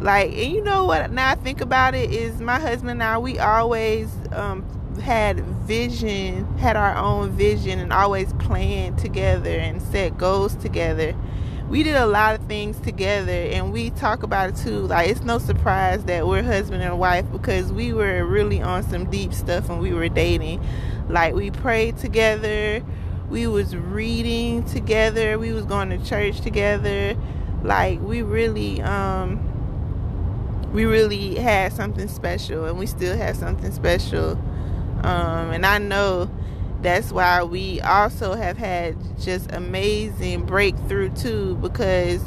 like 0.02 0.32
and 0.32 0.54
you 0.54 0.64
know 0.64 0.86
what? 0.86 1.12
Now 1.12 1.32
i 1.32 1.36
think 1.36 1.62
about 1.62 1.96
it 1.96 2.12
is 2.12 2.40
my 2.40 2.60
husband 2.60 2.92
and 2.92 3.04
i 3.04 3.18
we 3.18 3.40
always 3.40 4.10
um, 4.32 4.64
had 5.00 5.40
vision 5.66 6.46
had 6.58 6.76
our 6.76 6.96
own 6.96 7.32
vision 7.32 7.80
and 7.80 7.92
always 7.92 8.34
planned 8.34 8.98
together 8.98 9.52
and 9.52 9.82
set 9.82 10.18
goals 10.18 10.56
together. 10.56 11.16
We 11.70 11.82
did 11.82 11.96
a 11.96 12.06
lot 12.06 12.40
of 12.40 12.46
things 12.46 12.80
together 12.80 13.32
and 13.32 13.74
we 13.74 13.90
talk 13.90 14.22
about 14.22 14.52
it 14.52 14.56
too. 14.58 14.82
Like 14.82 15.10
it's 15.10 15.22
no 15.22 15.40
surprise 15.40 16.04
that 16.06 16.28
we're 16.28 16.44
husband 16.44 16.84
and 16.84 17.00
wife 17.00 17.26
because 17.32 17.72
we 17.72 17.92
were 17.92 18.24
really 18.26 18.62
on 18.62 18.84
some 18.84 19.10
deep 19.10 19.34
stuff 19.34 19.68
when 19.70 19.80
we 19.80 19.92
were 19.94 20.10
dating. 20.10 20.66
Like 21.10 21.34
we 21.34 21.52
prayed 21.52 21.98
together 21.98 22.84
we 23.30 23.48
was 23.48 23.76
reading 23.76 24.64
together 24.66 25.40
we 25.40 25.52
was 25.52 25.66
going 25.66 25.90
to 25.90 25.98
church 26.06 26.42
together. 26.42 27.16
Like 27.64 28.00
we 28.02 28.22
really 28.22 28.82
um 28.82 29.55
we 30.76 30.86
really 30.86 31.36
had 31.36 31.72
something 31.72 32.10
special 32.10 32.66
and 32.66 32.78
we 32.78 32.86
still 32.86 33.18
have 33.18 33.38
something 33.38 33.72
special 33.72 34.32
um 35.04 35.52
and 35.52 35.66
i 35.66 35.78
know 35.78 36.30
that's 36.82 37.12
why 37.14 37.42
we 37.42 37.80
also 37.82 38.34
have 38.34 38.58
had 38.58 38.96
just 39.20 39.50
amazing 39.54 40.46
breakthrough 40.46 41.10
too 41.16 41.56
because 41.56 42.22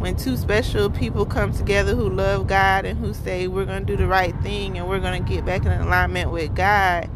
when 0.00 0.16
two 0.16 0.36
special 0.36 0.90
people 0.90 1.24
come 1.24 1.52
together 1.52 1.94
who 1.94 2.10
love 2.10 2.48
God 2.48 2.84
and 2.84 2.98
who 2.98 3.14
say 3.14 3.46
we're 3.46 3.64
going 3.64 3.86
to 3.86 3.92
do 3.92 3.96
the 3.96 4.08
right 4.08 4.34
thing 4.42 4.76
and 4.76 4.88
we're 4.88 4.98
going 4.98 5.24
to 5.24 5.32
get 5.32 5.46
back 5.46 5.64
in 5.64 5.70
alignment 5.70 6.32
with 6.32 6.56
God, 6.56 7.08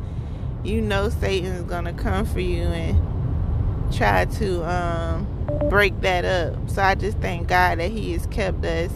you 0.63 0.81
know 0.81 1.09
Satan's 1.09 1.65
going 1.65 1.85
to 1.87 1.93
come 1.93 2.25
for 2.25 2.39
you 2.39 2.63
and 2.63 3.93
try 3.93 4.25
to 4.27 4.65
um, 4.65 5.27
break 5.69 6.01
that 6.03 6.25
up. 6.25 6.71
So 6.71 6.81
I 6.81 6.95
just 6.95 7.19
thank 7.19 7.49
God 7.49 7.81
that 7.81 7.91
he 7.91 8.13
has 8.13 8.27
kept 8.29 8.65
us 8.65 8.93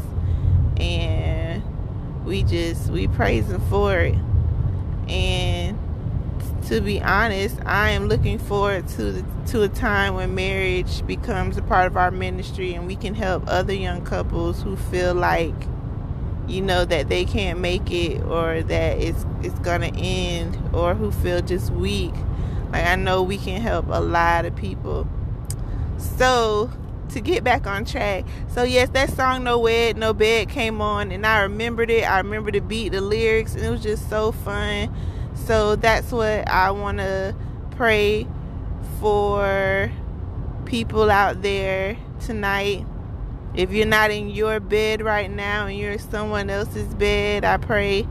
and 0.76 1.29
we 2.30 2.44
just 2.44 2.90
we 2.90 3.08
praise 3.08 3.50
him 3.50 3.60
for 3.62 3.99
it. 3.99 4.14
And 5.08 5.76
to 6.68 6.80
be 6.80 7.02
honest, 7.02 7.56
I 7.66 7.90
am 7.90 8.06
looking 8.06 8.38
forward 8.38 8.87
to 8.90 9.10
the, 9.10 9.25
to 9.49 9.62
a 9.62 9.68
time 9.68 10.14
when 10.14 10.37
marriage 10.37 11.04
becomes 11.08 11.56
a 11.56 11.62
part 11.62 11.88
of 11.88 11.96
our 11.96 12.12
ministry 12.12 12.72
and 12.75 12.87
we 12.87 12.94
can 12.94 13.16
help 13.16 13.42
other 13.49 13.72
young 13.72 14.04
couples 14.04 14.62
who 14.62 14.76
feel 14.76 15.12
like 15.12 15.54
you 16.46 16.60
know 16.60 16.84
that 16.84 17.08
they 17.08 17.25
can't 17.25 17.58
make 17.58 17.90
it 17.90 18.22
or 18.22 18.62
that 18.62 18.99
it's 18.99 19.26
it's 19.42 19.58
to 19.58 19.92
end 19.96 20.56
or 20.72 20.94
who 20.94 21.10
feel 21.10 21.42
just 21.42 21.72
weak. 21.72 22.14
Like 22.70 22.87
I 22.87 22.94
know 22.94 23.25
we 23.25 23.38
can 23.38 23.60
help 23.60 23.87
a 23.88 24.00
lot 24.00 24.44
of 24.46 24.54
people. 24.54 25.08
So, 25.99 26.70
to 27.11 27.21
get 27.21 27.45
back 27.45 27.67
on 27.67 27.85
track. 27.85 28.25
So 28.49 28.62
yes, 28.62 28.88
that 28.90 29.11
song 29.11 29.45
No 29.45 29.59
Wed, 29.59 29.97
No 29.97 30.12
Bed 30.12 30.49
came 30.49 30.81
on 30.81 31.12
and 31.12 31.26
I 31.26 31.40
remembered 31.40 31.90
it. 31.90 32.02
I 32.02 32.19
remember 32.19 32.50
the 32.50 32.61
beat, 32.61 32.90
the 32.90 33.00
lyrics, 33.00 33.55
and 33.55 33.64
it 33.64 33.71
was 33.71 33.83
just 33.83 34.09
so 34.09 34.33
fun 34.33 34.95
so 35.35 35.76
that's 35.76 36.12
what 36.12 36.49
I 36.49 36.71
want 36.71 36.99
to 36.99 37.35
pray 37.73 38.26
for 39.00 39.90
people 40.64 41.11
out 41.11 41.43
there 41.43 41.97
tonight. 42.21 42.87
If 43.55 43.73
you're 43.73 43.87
not 43.87 44.11
in 44.11 44.31
your 44.31 44.61
bed 44.61 45.02
right 45.02 45.31
now 45.31 45.67
and 45.67 45.76
you're 45.76 45.93
in 45.93 45.99
someone 45.99 46.50
else's 46.50 46.95
bed, 46.95 47.45
I 47.45 47.57
pray 47.57 48.07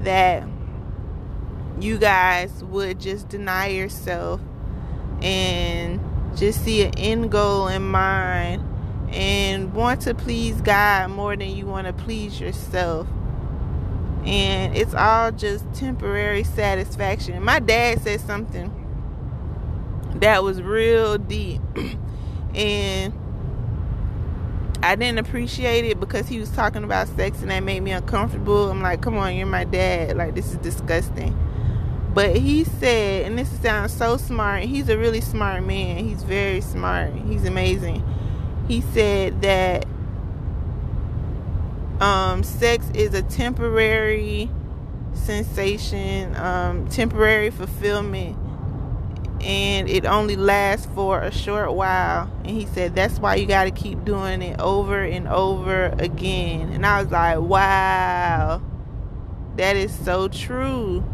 that 0.00 0.46
you 1.80 1.98
guys 1.98 2.62
would 2.64 3.00
just 3.00 3.28
deny 3.28 3.68
yourself 3.68 4.40
and 5.20 6.00
just 6.36 6.64
see 6.64 6.82
an 6.82 6.96
end 6.98 7.30
goal 7.30 7.68
in 7.68 7.82
mind 7.82 8.62
and 9.10 9.72
want 9.72 10.02
to 10.02 10.14
please 10.14 10.60
God 10.60 11.10
more 11.10 11.36
than 11.36 11.50
you 11.50 11.66
want 11.66 11.86
to 11.86 11.92
please 11.92 12.40
yourself 12.40 13.06
and 14.24 14.74
it's 14.76 14.94
all 14.94 15.30
just 15.32 15.70
temporary 15.74 16.44
satisfaction. 16.44 17.42
My 17.42 17.58
dad 17.58 18.00
said 18.02 18.20
something 18.20 18.72
that 20.16 20.42
was 20.42 20.62
real 20.62 21.18
deep, 21.18 21.60
and 22.54 23.12
I 24.82 24.96
didn't 24.96 25.18
appreciate 25.18 25.84
it 25.84 26.00
because 26.00 26.26
he 26.26 26.38
was 26.38 26.50
talking 26.50 26.84
about 26.84 27.08
sex 27.08 27.42
and 27.42 27.50
that 27.50 27.62
made 27.62 27.80
me 27.80 27.90
uncomfortable. 27.92 28.70
I'm 28.70 28.80
like, 28.80 29.02
come 29.02 29.16
on, 29.16 29.34
you're 29.34 29.46
my 29.46 29.64
dad. 29.64 30.16
Like, 30.16 30.34
this 30.34 30.50
is 30.50 30.56
disgusting. 30.58 31.36
But 32.14 32.36
he 32.36 32.62
said, 32.62 33.26
and 33.26 33.36
this 33.36 33.50
sounds 33.60 33.92
so 33.92 34.16
smart, 34.16 34.62
he's 34.62 34.88
a 34.88 34.96
really 34.96 35.20
smart 35.20 35.64
man. 35.64 36.04
He's 36.04 36.22
very 36.22 36.60
smart, 36.60 37.12
he's 37.26 37.44
amazing. 37.44 38.04
He 38.68 38.82
said 38.82 39.42
that 39.42 39.84
um, 42.00 42.44
sex 42.44 42.88
is 42.94 43.14
a 43.14 43.22
temporary 43.22 44.48
sensation, 45.12 46.36
um, 46.36 46.88
temporary 46.88 47.50
fulfillment, 47.50 48.38
and 49.40 49.88
it 49.88 50.06
only 50.06 50.36
lasts 50.36 50.86
for 50.94 51.20
a 51.20 51.32
short 51.32 51.74
while. 51.74 52.30
And 52.44 52.50
he 52.50 52.66
said 52.66 52.94
that's 52.94 53.18
why 53.18 53.34
you 53.34 53.46
got 53.46 53.64
to 53.64 53.72
keep 53.72 54.04
doing 54.04 54.40
it 54.40 54.60
over 54.60 55.02
and 55.02 55.26
over 55.26 55.86
again. 55.98 56.70
And 56.70 56.86
I 56.86 57.02
was 57.02 57.10
like, 57.10 57.40
wow, 57.40 58.62
that 59.56 59.76
is 59.76 59.92
so 59.92 60.28
true. 60.28 61.04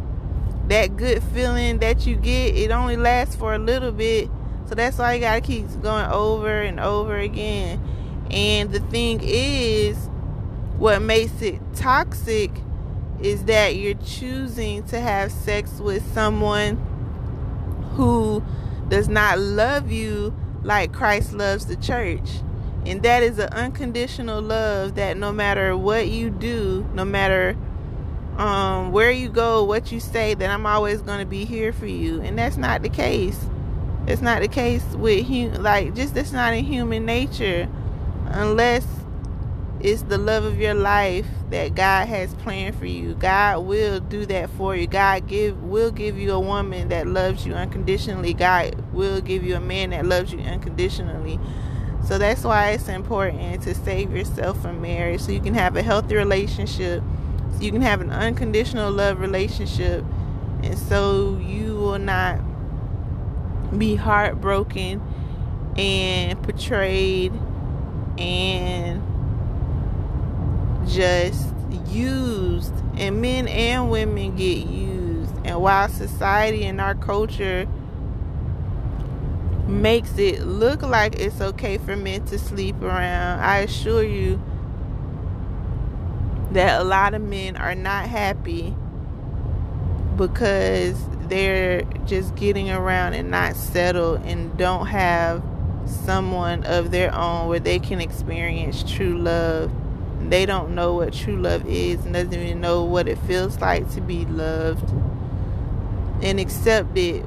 That 0.71 0.97
good 0.97 1.23
feeling 1.23 1.79
that 1.81 2.07
you 2.07 2.17
get, 2.17 2.57
it 2.57 2.71
only 2.71 2.97
lasts 2.97 3.35
for 3.35 3.55
a 3.55 3.59
little 3.59 3.93
bit. 3.93 4.31
So 4.67 4.77
that's 4.77 4.99
why 4.99 5.15
you 5.15 5.21
got 5.21 5.35
to 5.35 5.41
keep 5.41 5.67
going 5.83 6.07
over 6.07 6.63
and 6.63 6.79
over 6.79 7.19
again. 7.19 7.83
And 8.31 8.71
the 8.71 8.79
thing 8.79 9.21
is, 9.21 9.97
what 10.79 11.03
makes 11.03 11.43
it 11.43 11.61
toxic 11.75 12.53
is 13.21 13.45
that 13.47 13.75
you're 13.75 13.95
choosing 13.95 14.85
to 14.85 15.01
have 15.01 15.33
sex 15.33 15.81
with 15.81 16.09
someone 16.15 16.77
who 17.97 18.43
does 18.89 19.09
not 19.09 19.41
love 19.41 19.91
you 19.91 20.33
like 20.63 20.93
Christ 20.93 21.33
loves 21.33 21.67
the 21.67 21.77
church. 21.77 22.31
And 22.87 23.03
that 23.03 23.25
is 23.25 23.41
an 23.41 23.53
unconditional 23.53 24.41
love 24.41 24.95
that 24.95 25.17
no 25.17 25.33
matter 25.33 25.77
what 25.77 26.09
you 26.09 26.31
do, 26.31 26.89
no 26.95 27.05
matter 27.05 27.57
um, 28.41 28.91
where 28.91 29.11
you 29.11 29.29
go, 29.29 29.63
what 29.65 29.93
you 29.93 30.01
say, 30.01 30.33
that 30.33 30.49
I'm 30.49 30.65
always 30.65 31.03
going 31.03 31.19
to 31.19 31.27
be 31.27 31.45
here 31.45 31.75
for 31.75 31.87
you. 31.87 32.23
And 32.23 32.39
that's 32.39 32.57
not 32.57 32.83
the 32.83 32.89
case. 32.89 33.39
It's 34.07 34.23
not 34.23 34.41
the 34.41 34.49
case 34.49 34.83
with 34.95 35.27
hum- 35.27 35.63
like 35.63 35.95
just 35.95 36.15
that's 36.15 36.33
not 36.33 36.55
in 36.55 36.65
human 36.65 37.05
nature 37.05 37.69
unless 38.29 38.87
it's 39.81 40.03
the 40.03 40.17
love 40.17 40.45
of 40.45 40.59
your 40.59 40.73
life 40.73 41.27
that 41.51 41.75
God 41.75 42.09
has 42.09 42.33
planned 42.37 42.77
for 42.77 42.87
you. 42.87 43.15
God 43.15 43.67
will 43.67 44.01
do 44.01 44.25
that 44.27 44.49
for 44.51 44.75
you. 44.75 44.87
God 44.87 45.29
give 45.29 45.63
will 45.63 45.91
give 45.91 46.19
you 46.19 46.33
a 46.33 46.41
woman 46.41 46.89
that 46.89 47.07
loves 47.07 47.45
you 47.45 47.53
unconditionally. 47.53 48.33
God 48.33 48.75
will 48.95 49.21
give 49.21 49.45
you 49.45 49.55
a 49.55 49.61
man 49.61 49.91
that 49.91 50.07
loves 50.07 50.33
you 50.33 50.39
unconditionally. 50.41 51.39
So 52.07 52.17
that's 52.17 52.43
why 52.43 52.71
it's 52.71 52.89
important 52.89 53.63
to 53.65 53.75
save 53.75 54.17
yourself 54.17 54.63
from 54.63 54.81
marriage 54.81 55.21
so 55.21 55.33
you 55.33 55.41
can 55.41 55.55
have 55.55 55.77
a 55.77 55.83
healthy 55.83 56.17
relationship. 56.17 57.03
You 57.61 57.71
can 57.71 57.83
have 57.83 58.01
an 58.01 58.11
unconditional 58.11 58.91
love 58.91 59.21
relationship 59.21 60.05
and 60.63 60.79
so 60.79 61.39
you 61.39 61.77
will 61.77 61.99
not 61.99 62.41
be 63.79 63.95
heartbroken 63.95 65.03
and 65.77 66.41
betrayed 66.43 67.33
and 68.19 69.03
just 70.89 71.55
used. 71.87 72.75
And 72.97 73.21
men 73.23 73.49
and 73.49 73.91
women 73.91 74.37
get 74.37 74.67
used. 74.67 75.33
And 75.45 75.61
while 75.61 75.89
society 75.89 76.65
and 76.65 76.81
our 76.81 76.95
culture 76.95 77.67
makes 79.67 80.19
it 80.19 80.41
look 80.47 80.83
like 80.83 81.15
it's 81.19 81.41
okay 81.41 81.79
for 81.79 81.97
men 81.97 82.25
to 82.27 82.37
sleep 82.37 82.75
around 82.83 83.39
i 83.39 83.59
assure 83.59 84.03
you 84.03 84.43
that 86.53 86.81
a 86.81 86.85
lot 86.85 87.15
of 87.15 87.23
men 87.23 87.57
are 87.57 87.75
not 87.75 88.09
happy 88.09 88.75
because 90.17 91.01
they're 91.29 91.83
just 92.07 92.35
getting 92.35 92.71
around 92.71 93.15
and 93.15 93.31
not 93.31 93.57
settled 93.57 94.21
and 94.25 94.57
don't 94.59 94.87
have 94.87 95.43
someone 95.87 96.65
of 96.65 96.91
their 96.91 97.15
own 97.15 97.49
where 97.49 97.61
they 97.61 97.79
can 97.79 98.01
experience 98.01 98.85
true 98.91 99.19
love 99.19 99.71
they 100.29 100.45
don't 100.45 100.75
know 100.75 100.95
what 100.95 101.13
true 101.13 101.37
love 101.37 101.67
is 101.67 102.05
and 102.05 102.15
doesn't 102.15 102.35
even 102.35 102.61
know 102.61 102.85
what 102.85 103.09
it 103.09 103.19
feels 103.21 103.59
like 103.61 103.91
to 103.91 104.01
be 104.01 104.25
loved 104.27 104.89
and 106.23 106.39
accept 106.39 106.97
it 106.97 107.25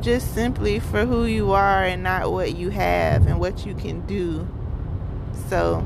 just 0.00 0.34
simply 0.34 0.78
for 0.78 1.04
who 1.06 1.24
you 1.24 1.52
are 1.52 1.82
and 1.82 2.02
not 2.02 2.30
what 2.30 2.54
you 2.54 2.70
have 2.70 3.26
and 3.26 3.40
what 3.40 3.66
you 3.66 3.74
can 3.74 4.06
do. 4.06 4.46
So 5.48 5.84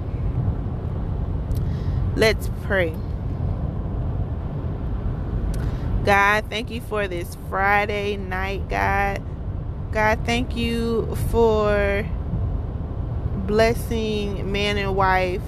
let's 2.17 2.51
pray. 2.63 2.95
God, 6.05 6.47
thank 6.51 6.71
you 6.71 6.81
for 6.81 7.07
this 7.07 7.37
Friday 7.49 8.17
night, 8.17 8.69
God. 8.69 9.23
God, 9.93 10.21
thank 10.25 10.57
you 10.57 11.15
for 11.31 12.05
blessing 13.47 14.51
man 14.51 14.79
and 14.79 14.97
wife 14.97 15.43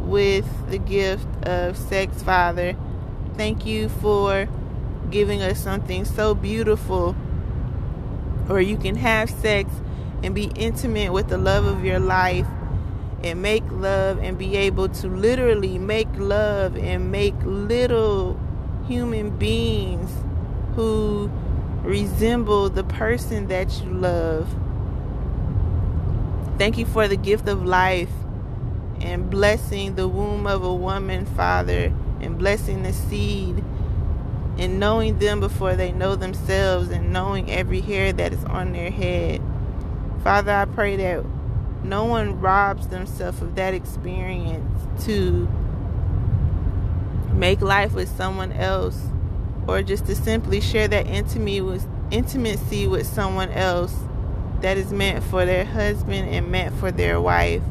with 0.00 0.46
the 0.70 0.78
gift 0.78 1.26
of 1.46 1.76
sex, 1.76 2.22
Father. 2.22 2.74
Thank 3.36 3.66
you 3.66 3.88
for 3.88 4.48
giving 5.10 5.42
us 5.42 5.62
something 5.62 6.04
so 6.04 6.34
beautiful 6.34 7.12
where 8.46 8.60
you 8.60 8.76
can 8.76 8.96
have 8.96 9.30
sex 9.30 9.70
and 10.22 10.34
be 10.34 10.50
intimate 10.56 11.12
with 11.12 11.28
the 11.28 11.38
love 11.38 11.64
of 11.64 11.84
your 11.84 11.98
life 11.98 12.46
and 13.22 13.42
make 13.42 13.64
love 13.70 14.18
and 14.18 14.38
be 14.38 14.56
able 14.56 14.88
to 14.88 15.08
literally 15.08 15.78
make 15.78 16.08
love 16.14 16.76
and 16.76 17.12
make 17.12 17.34
little 17.44 18.38
human 18.86 19.30
beings 19.36 20.10
who 20.74 21.30
resemble 21.82 22.70
the 22.70 22.84
person 22.84 23.48
that 23.48 23.82
you 23.82 23.90
love. 23.90 24.48
Thank 26.58 26.78
you 26.78 26.86
for 26.86 27.08
the 27.08 27.16
gift 27.16 27.48
of 27.48 27.64
life 27.64 28.10
and 29.00 29.30
blessing 29.30 29.94
the 29.94 30.08
womb 30.08 30.46
of 30.46 30.62
a 30.62 30.74
woman, 30.74 31.24
Father, 31.24 31.92
and 32.20 32.38
blessing 32.38 32.82
the 32.82 32.92
seed 32.92 33.64
and 34.58 34.78
knowing 34.78 35.18
them 35.18 35.40
before 35.40 35.74
they 35.74 35.90
know 35.92 36.16
themselves 36.16 36.90
and 36.90 37.12
knowing 37.12 37.50
every 37.50 37.80
hair 37.80 38.12
that 38.12 38.32
is 38.32 38.44
on 38.44 38.72
their 38.72 38.90
head. 38.90 39.40
Father, 40.22 40.52
I 40.52 40.66
pray 40.66 40.96
that 40.96 41.24
no 41.82 42.04
one 42.04 42.40
robs 42.40 42.88
themselves 42.88 43.40
of 43.42 43.54
that 43.54 43.74
experience 43.74 45.04
to 45.04 45.48
make 47.32 47.60
life 47.60 47.92
with 47.92 48.08
someone 48.08 48.52
else 48.52 49.00
or 49.66 49.82
just 49.82 50.06
to 50.06 50.14
simply 50.14 50.60
share 50.60 50.88
that 50.88 51.06
intimacy 51.06 51.60
with, 51.60 51.86
intimacy 52.10 52.86
with 52.86 53.06
someone 53.06 53.50
else 53.50 53.94
that 54.60 54.76
is 54.76 54.92
meant 54.92 55.24
for 55.24 55.46
their 55.46 55.64
husband 55.64 56.28
and 56.28 56.50
meant 56.50 56.74
for 56.76 56.90
their 56.90 57.20
wife. 57.20 57.62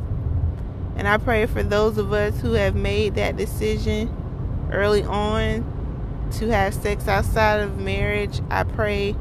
And 0.96 1.08
I 1.08 1.18
pray 1.18 1.46
for 1.46 1.64
those 1.64 1.98
of 1.98 2.12
us 2.12 2.40
who 2.42 2.54
have 2.54 2.76
made 2.76 3.16
that 3.16 3.38
decision 3.38 4.14
early 4.72 5.04
on 5.04 5.64
to 6.34 6.48
have 6.50 6.74
sex 6.74 7.08
outside 7.08 7.62
of 7.62 7.78
marriage. 7.78 8.42
I 8.50 8.64
pray 8.64 9.16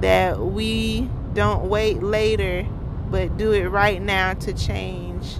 that 0.00 0.38
we 0.40 1.08
don't 1.34 1.68
wait 1.68 2.02
later, 2.02 2.66
but 3.12 3.36
do 3.36 3.52
it 3.52 3.68
right 3.68 4.00
now 4.00 4.32
to 4.32 4.54
change 4.54 5.36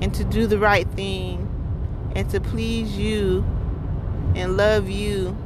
and 0.00 0.14
to 0.14 0.24
do 0.24 0.46
the 0.46 0.58
right 0.58 0.88
thing 0.92 1.44
and 2.16 2.30
to 2.30 2.40
please 2.40 2.96
you 2.96 3.44
and 4.34 4.56
love 4.56 4.88
you 4.88 5.36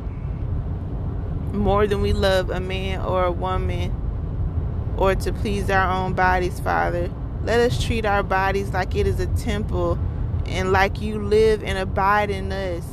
more 1.52 1.88
than 1.88 2.00
we 2.00 2.12
love 2.12 2.48
a 2.50 2.60
man 2.60 3.00
or 3.00 3.24
a 3.24 3.32
woman 3.32 3.92
or 4.96 5.16
to 5.16 5.32
please 5.32 5.68
our 5.68 5.90
own 5.90 6.12
bodies, 6.12 6.60
Father. 6.60 7.10
Let 7.42 7.58
us 7.58 7.82
treat 7.82 8.06
our 8.06 8.22
bodies 8.22 8.70
like 8.70 8.94
it 8.94 9.08
is 9.08 9.18
a 9.18 9.26
temple 9.26 9.98
and 10.46 10.70
like 10.70 11.00
you 11.00 11.20
live 11.20 11.64
and 11.64 11.76
abide 11.76 12.30
in 12.30 12.52
us. 12.52 12.84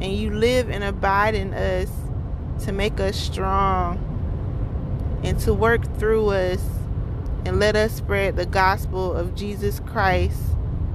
And 0.00 0.12
you 0.12 0.30
live 0.30 0.70
and 0.70 0.84
abide 0.84 1.34
in 1.34 1.52
us 1.52 1.90
to 2.64 2.72
make 2.72 3.00
us 3.00 3.16
strong 3.16 4.04
and 5.24 5.40
to 5.40 5.52
work 5.52 5.98
through 5.98 6.28
us 6.28 6.77
and 7.44 7.58
let 7.58 7.76
us 7.76 7.92
spread 7.92 8.36
the 8.36 8.46
gospel 8.46 9.12
of 9.14 9.34
Jesus 9.34 9.80
Christ 9.80 10.40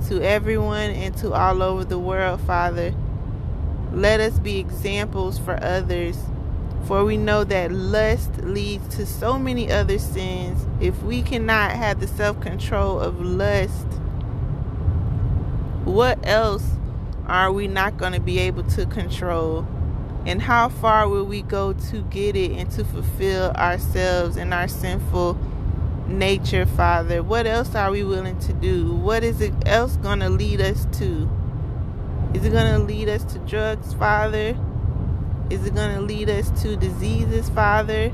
to 0.08 0.22
everyone 0.22 0.92
and 0.92 1.16
to 1.18 1.34
all 1.34 1.62
over 1.62 1.84
the 1.84 2.00
world, 2.00 2.42
Father. 2.42 2.94
Let 3.92 4.20
us 4.20 4.40
be 4.40 4.60
examples 4.60 5.38
for 5.38 5.62
others 5.64 6.18
for 6.86 7.06
we 7.06 7.16
know 7.16 7.46
that 7.46 7.72
lust 7.72 8.38
leads 8.44 8.96
to 8.98 9.06
so 9.06 9.40
many 9.40 9.72
other 9.72 9.98
sins. 9.98 10.68
If 10.82 11.02
we 11.04 11.22
cannot 11.22 11.72
have 11.72 12.00
the 12.00 12.08
self 12.08 12.40
control 12.42 13.00
of 13.00 13.22
lust, 13.22 13.88
what 15.86 16.20
else 16.24 16.66
are 17.26 17.52
we 17.54 17.68
not 17.68 17.98
going 17.98 18.14
to 18.14 18.20
be 18.20 18.40
able 18.40 18.64
to 18.64 18.86
control? 18.86 19.66
And 20.26 20.42
how 20.42 20.70
far 20.70 21.08
will 21.08 21.26
we 21.26 21.42
go 21.42 21.74
to 21.74 22.02
get 22.04 22.36
it 22.36 22.52
and 22.52 22.70
to 22.72 22.84
fulfill 22.84 23.52
ourselves 23.52 24.36
and 24.36 24.54
our 24.54 24.68
sinful 24.68 25.38
nature, 26.08 26.66
Father? 26.66 27.24
What 27.24 27.48
else 27.48 27.76
are 27.76 27.92
we 27.92 28.04
willing 28.04 28.40
to 28.40 28.54
do? 28.54 28.94
What 28.94 29.24
is 29.24 29.42
it 29.42 29.54
else 29.66 29.98
going 29.98 30.20
to 30.20 30.30
lead 30.30 30.62
us 30.62 30.86
to? 31.00 31.30
Is 32.34 32.46
it 32.46 32.52
going 32.52 32.74
to 32.74 32.80
lead 32.80 33.10
us 33.10 33.24
to 33.34 33.40
drugs, 33.40 33.94
Father? 33.94 34.58
Is 35.50 35.66
it 35.66 35.76
going 35.76 35.96
to 35.96 36.02
lead 36.02 36.30
us 36.30 36.50
to 36.64 36.76
diseases, 36.76 37.50
Father? 37.50 38.12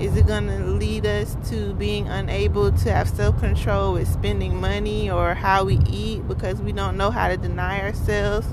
Is 0.00 0.16
it 0.16 0.26
going 0.26 0.46
to 0.48 0.58
lead 0.58 1.06
us 1.06 1.36
to 1.50 1.74
being 1.74 2.08
unable 2.08 2.72
to 2.72 2.92
have 2.92 3.08
self 3.08 3.38
control 3.38 3.92
with 3.92 4.08
spending 4.08 4.60
money 4.60 5.10
or 5.10 5.34
how 5.34 5.64
we 5.64 5.78
eat 5.88 6.26
because 6.26 6.60
we 6.60 6.72
don't 6.72 6.96
know 6.96 7.10
how 7.10 7.28
to 7.28 7.36
deny 7.36 7.80
ourselves? 7.80 8.46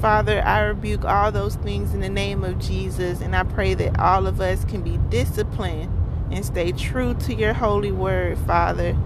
Father, 0.00 0.40
I 0.42 0.60
rebuke 0.60 1.04
all 1.04 1.32
those 1.32 1.56
things 1.56 1.92
in 1.92 2.00
the 2.00 2.08
name 2.08 2.44
of 2.44 2.58
Jesus, 2.58 3.20
and 3.20 3.36
I 3.36 3.42
pray 3.42 3.74
that 3.74 3.98
all 3.98 4.26
of 4.26 4.40
us 4.40 4.64
can 4.64 4.82
be 4.82 4.98
disciplined 5.10 5.92
and 6.30 6.44
stay 6.44 6.72
true 6.72 7.14
to 7.14 7.34
your 7.34 7.54
holy 7.54 7.92
word, 7.92 8.38
Father. 8.38 8.96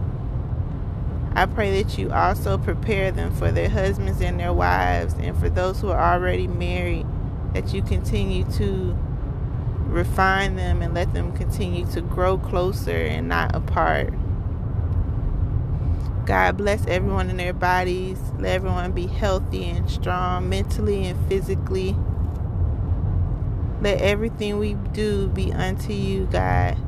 I 1.34 1.46
pray 1.46 1.82
that 1.82 1.98
you 1.98 2.12
also 2.12 2.58
prepare 2.58 3.10
them 3.10 3.34
for 3.34 3.50
their 3.50 3.68
husbands 3.68 4.20
and 4.20 4.38
their 4.38 4.52
wives, 4.52 5.14
and 5.18 5.36
for 5.36 5.48
those 5.48 5.80
who 5.80 5.88
are 5.90 6.14
already 6.14 6.46
married 6.46 7.06
that 7.54 7.74
you 7.74 7.82
continue 7.82 8.44
to 8.52 8.96
refine 9.86 10.56
them 10.56 10.82
and 10.82 10.94
let 10.94 11.12
them 11.12 11.32
continue 11.32 11.86
to 11.86 12.00
grow 12.00 12.38
closer 12.38 12.90
and 12.90 13.28
not 13.28 13.54
apart. 13.54 14.12
God 16.26 16.56
bless 16.56 16.86
everyone 16.86 17.28
in 17.30 17.36
their 17.36 17.52
bodies. 17.52 18.18
Let 18.38 18.54
everyone 18.54 18.92
be 18.92 19.06
healthy 19.06 19.64
and 19.64 19.90
strong 19.90 20.48
mentally 20.48 21.04
and 21.04 21.28
physically. 21.28 21.96
Let 23.82 24.00
everything 24.00 24.58
we 24.58 24.74
do 24.74 25.28
be 25.28 25.52
unto 25.52 25.92
you, 25.92 26.26
God. 26.26 26.78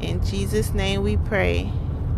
In 0.00 0.24
Jesus' 0.24 0.72
name 0.72 1.02
we 1.02 1.16
pray. 1.18 1.70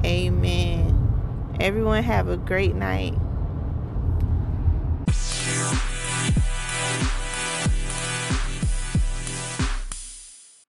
Amen. 0.05 1.57
Everyone 1.61 2.03
have 2.05 2.29
a 2.29 2.37
great 2.37 2.77
night. 2.77 3.15